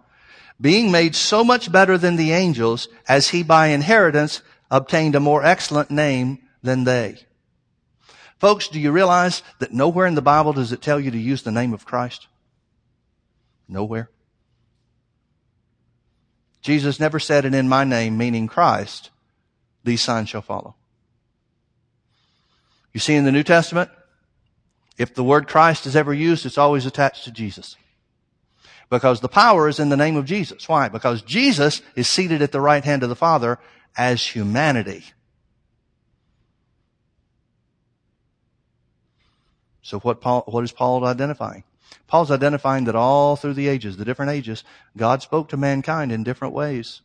[0.60, 5.44] being made so much better than the angels as he by inheritance obtained a more
[5.44, 7.16] excellent name than they.
[8.38, 11.42] Folks, do you realize that nowhere in the Bible does it tell you to use
[11.42, 12.26] the name of Christ?
[13.68, 14.10] Nowhere.
[16.62, 19.10] Jesus never said it in my name, meaning Christ,
[19.84, 20.74] these signs shall follow.
[22.92, 23.90] You see in the New Testament,
[24.98, 27.76] if the word Christ is ever used, it's always attached to Jesus.
[28.90, 30.68] Because the power is in the name of Jesus.
[30.68, 30.88] Why?
[30.88, 33.58] Because Jesus is seated at the right hand of the Father
[33.96, 35.04] as humanity.
[39.82, 41.64] So what Paul, what is Paul identifying?
[42.06, 44.64] Paul's identifying that all through the ages, the different ages,
[44.96, 47.02] God spoke to mankind in different ways.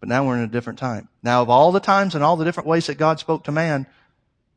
[0.00, 1.08] But now we're in a different time.
[1.22, 3.86] Now of all the times and all the different ways that God spoke to man,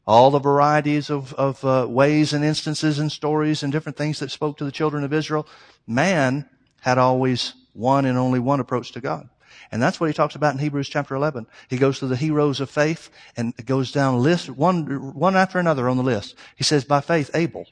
[0.06, 4.32] all the varieties of, of uh, ways and instances and stories and different things that
[4.32, 5.48] spoke to the children of Israel,
[5.86, 6.50] man
[6.82, 9.30] had always one and only one approach to God.
[9.72, 11.46] And that's what he talks about in Hebrews chapter 11.
[11.68, 15.90] He goes through the heroes of faith and goes down list, one, one after another
[15.90, 16.36] on the list.
[16.56, 17.68] He says, by faith, Abel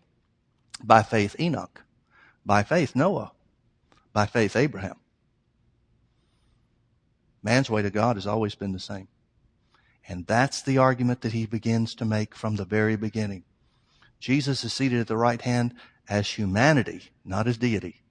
[0.84, 1.84] By faith, Enoch.
[2.45, 3.32] By faith, Noah.
[4.13, 4.97] By faith, Abraham.
[7.43, 9.07] Man's way to God has always been the same.
[10.07, 13.43] And that's the argument that he begins to make from the very beginning.
[14.19, 15.73] Jesus is seated at the right hand
[16.07, 18.01] as humanity, not as deity.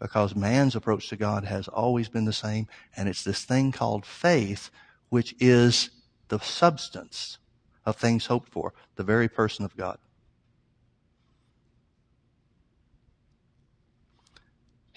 [0.00, 4.06] Because man's approach to God has always been the same, and it's this thing called
[4.06, 4.70] faith,
[5.08, 5.90] which is
[6.28, 7.38] the substance
[7.84, 9.98] of things hoped for, the very person of God.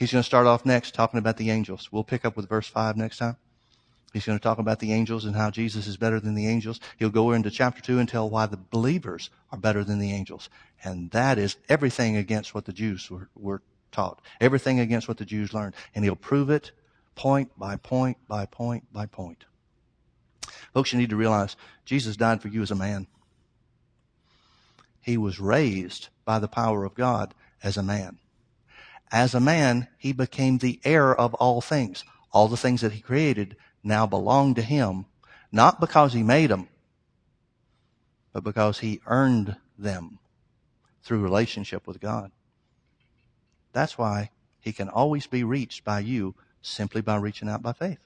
[0.02, 1.90] He's going to start off next talking about the angels.
[1.92, 3.38] We'll pick up with verse 5 next time.
[4.12, 6.80] He's going to talk about the angels and how Jesus is better than the angels.
[6.98, 10.50] He'll go into chapter 2 and tell why the believers are better than the angels.
[10.84, 14.20] And that is everything against what the Jews were, were taught.
[14.40, 15.76] Everything against what the Jews learned.
[15.94, 16.72] And he'll prove it
[17.14, 19.46] point by point by point by point.
[20.74, 23.06] Folks, you need to realize Jesus died for you as a man.
[25.00, 28.18] He was raised by the power of God as a man.
[29.12, 32.04] As a man, he became the heir of all things.
[32.32, 35.06] All the things that he created now belong to him,
[35.52, 36.70] not because he made them,
[38.32, 40.20] but because he earned them
[41.04, 42.32] through relationship with God.
[43.74, 48.00] That's why he can always be reached by you simply by reaching out by faith.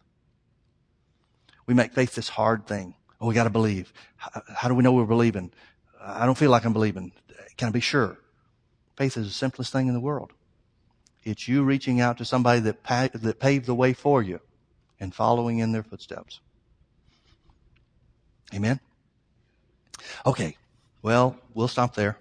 [1.67, 2.95] We make faith this hard thing.
[3.19, 3.91] Oh, we got to believe.
[4.17, 5.51] How, how, do we know we're believing?
[5.99, 7.11] I don't feel like I'm believing.
[7.57, 8.17] Can I be sure?
[8.95, 10.31] Faith is the simplest thing in the world.
[11.25, 14.39] It's you reaching out to somebody that, pa- that paved the way for you
[14.99, 16.39] and following in their footsteps.
[18.53, 18.79] Amen?
[20.25, 20.55] Okay.
[21.01, 22.17] Well, we'll stop there.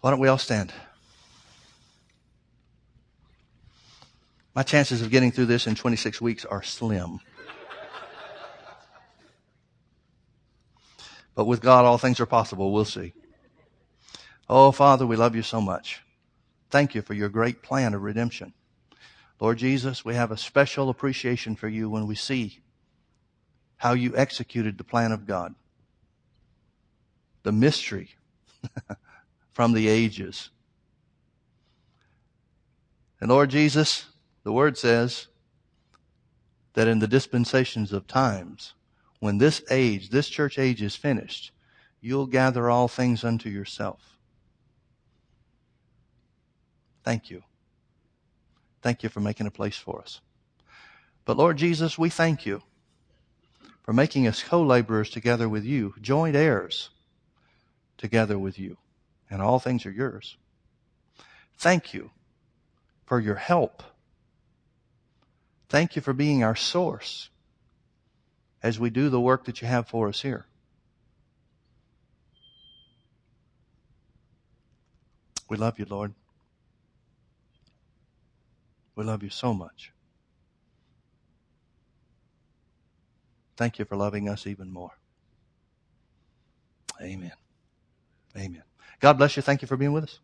[0.00, 0.72] Why don't we all stand?
[4.54, 7.20] My chances of getting through this in 26 weeks are slim.
[11.36, 12.72] But with God, all things are possible.
[12.72, 13.12] We'll see.
[14.48, 16.02] Oh, Father, we love you so much.
[16.70, 18.52] Thank you for your great plan of redemption.
[19.40, 22.60] Lord Jesus, we have a special appreciation for you when we see
[23.78, 25.54] how you executed the plan of God.
[27.42, 28.10] The mystery
[29.50, 30.50] from the ages.
[33.20, 34.06] And Lord Jesus,
[34.44, 35.26] the word says
[36.74, 38.74] that in the dispensations of times,
[39.18, 41.50] when this age, this church age is finished,
[42.00, 44.09] you'll gather all things unto yourself.
[47.02, 47.42] Thank you.
[48.82, 50.20] Thank you for making a place for us.
[51.24, 52.62] But Lord Jesus, we thank you
[53.82, 56.90] for making us co-laborers together with you, joint heirs
[57.98, 58.78] together with you,
[59.28, 60.36] and all things are yours.
[61.58, 62.10] Thank you
[63.04, 63.82] for your help.
[65.68, 67.28] Thank you for being our source
[68.62, 70.46] as we do the work that you have for us here.
[75.48, 76.14] We love you, Lord.
[79.00, 79.94] We love you so much.
[83.56, 84.90] Thank you for loving us even more.
[87.00, 87.32] Amen.
[88.36, 88.62] Amen.
[89.00, 89.42] God bless you.
[89.42, 90.20] Thank you for being with us.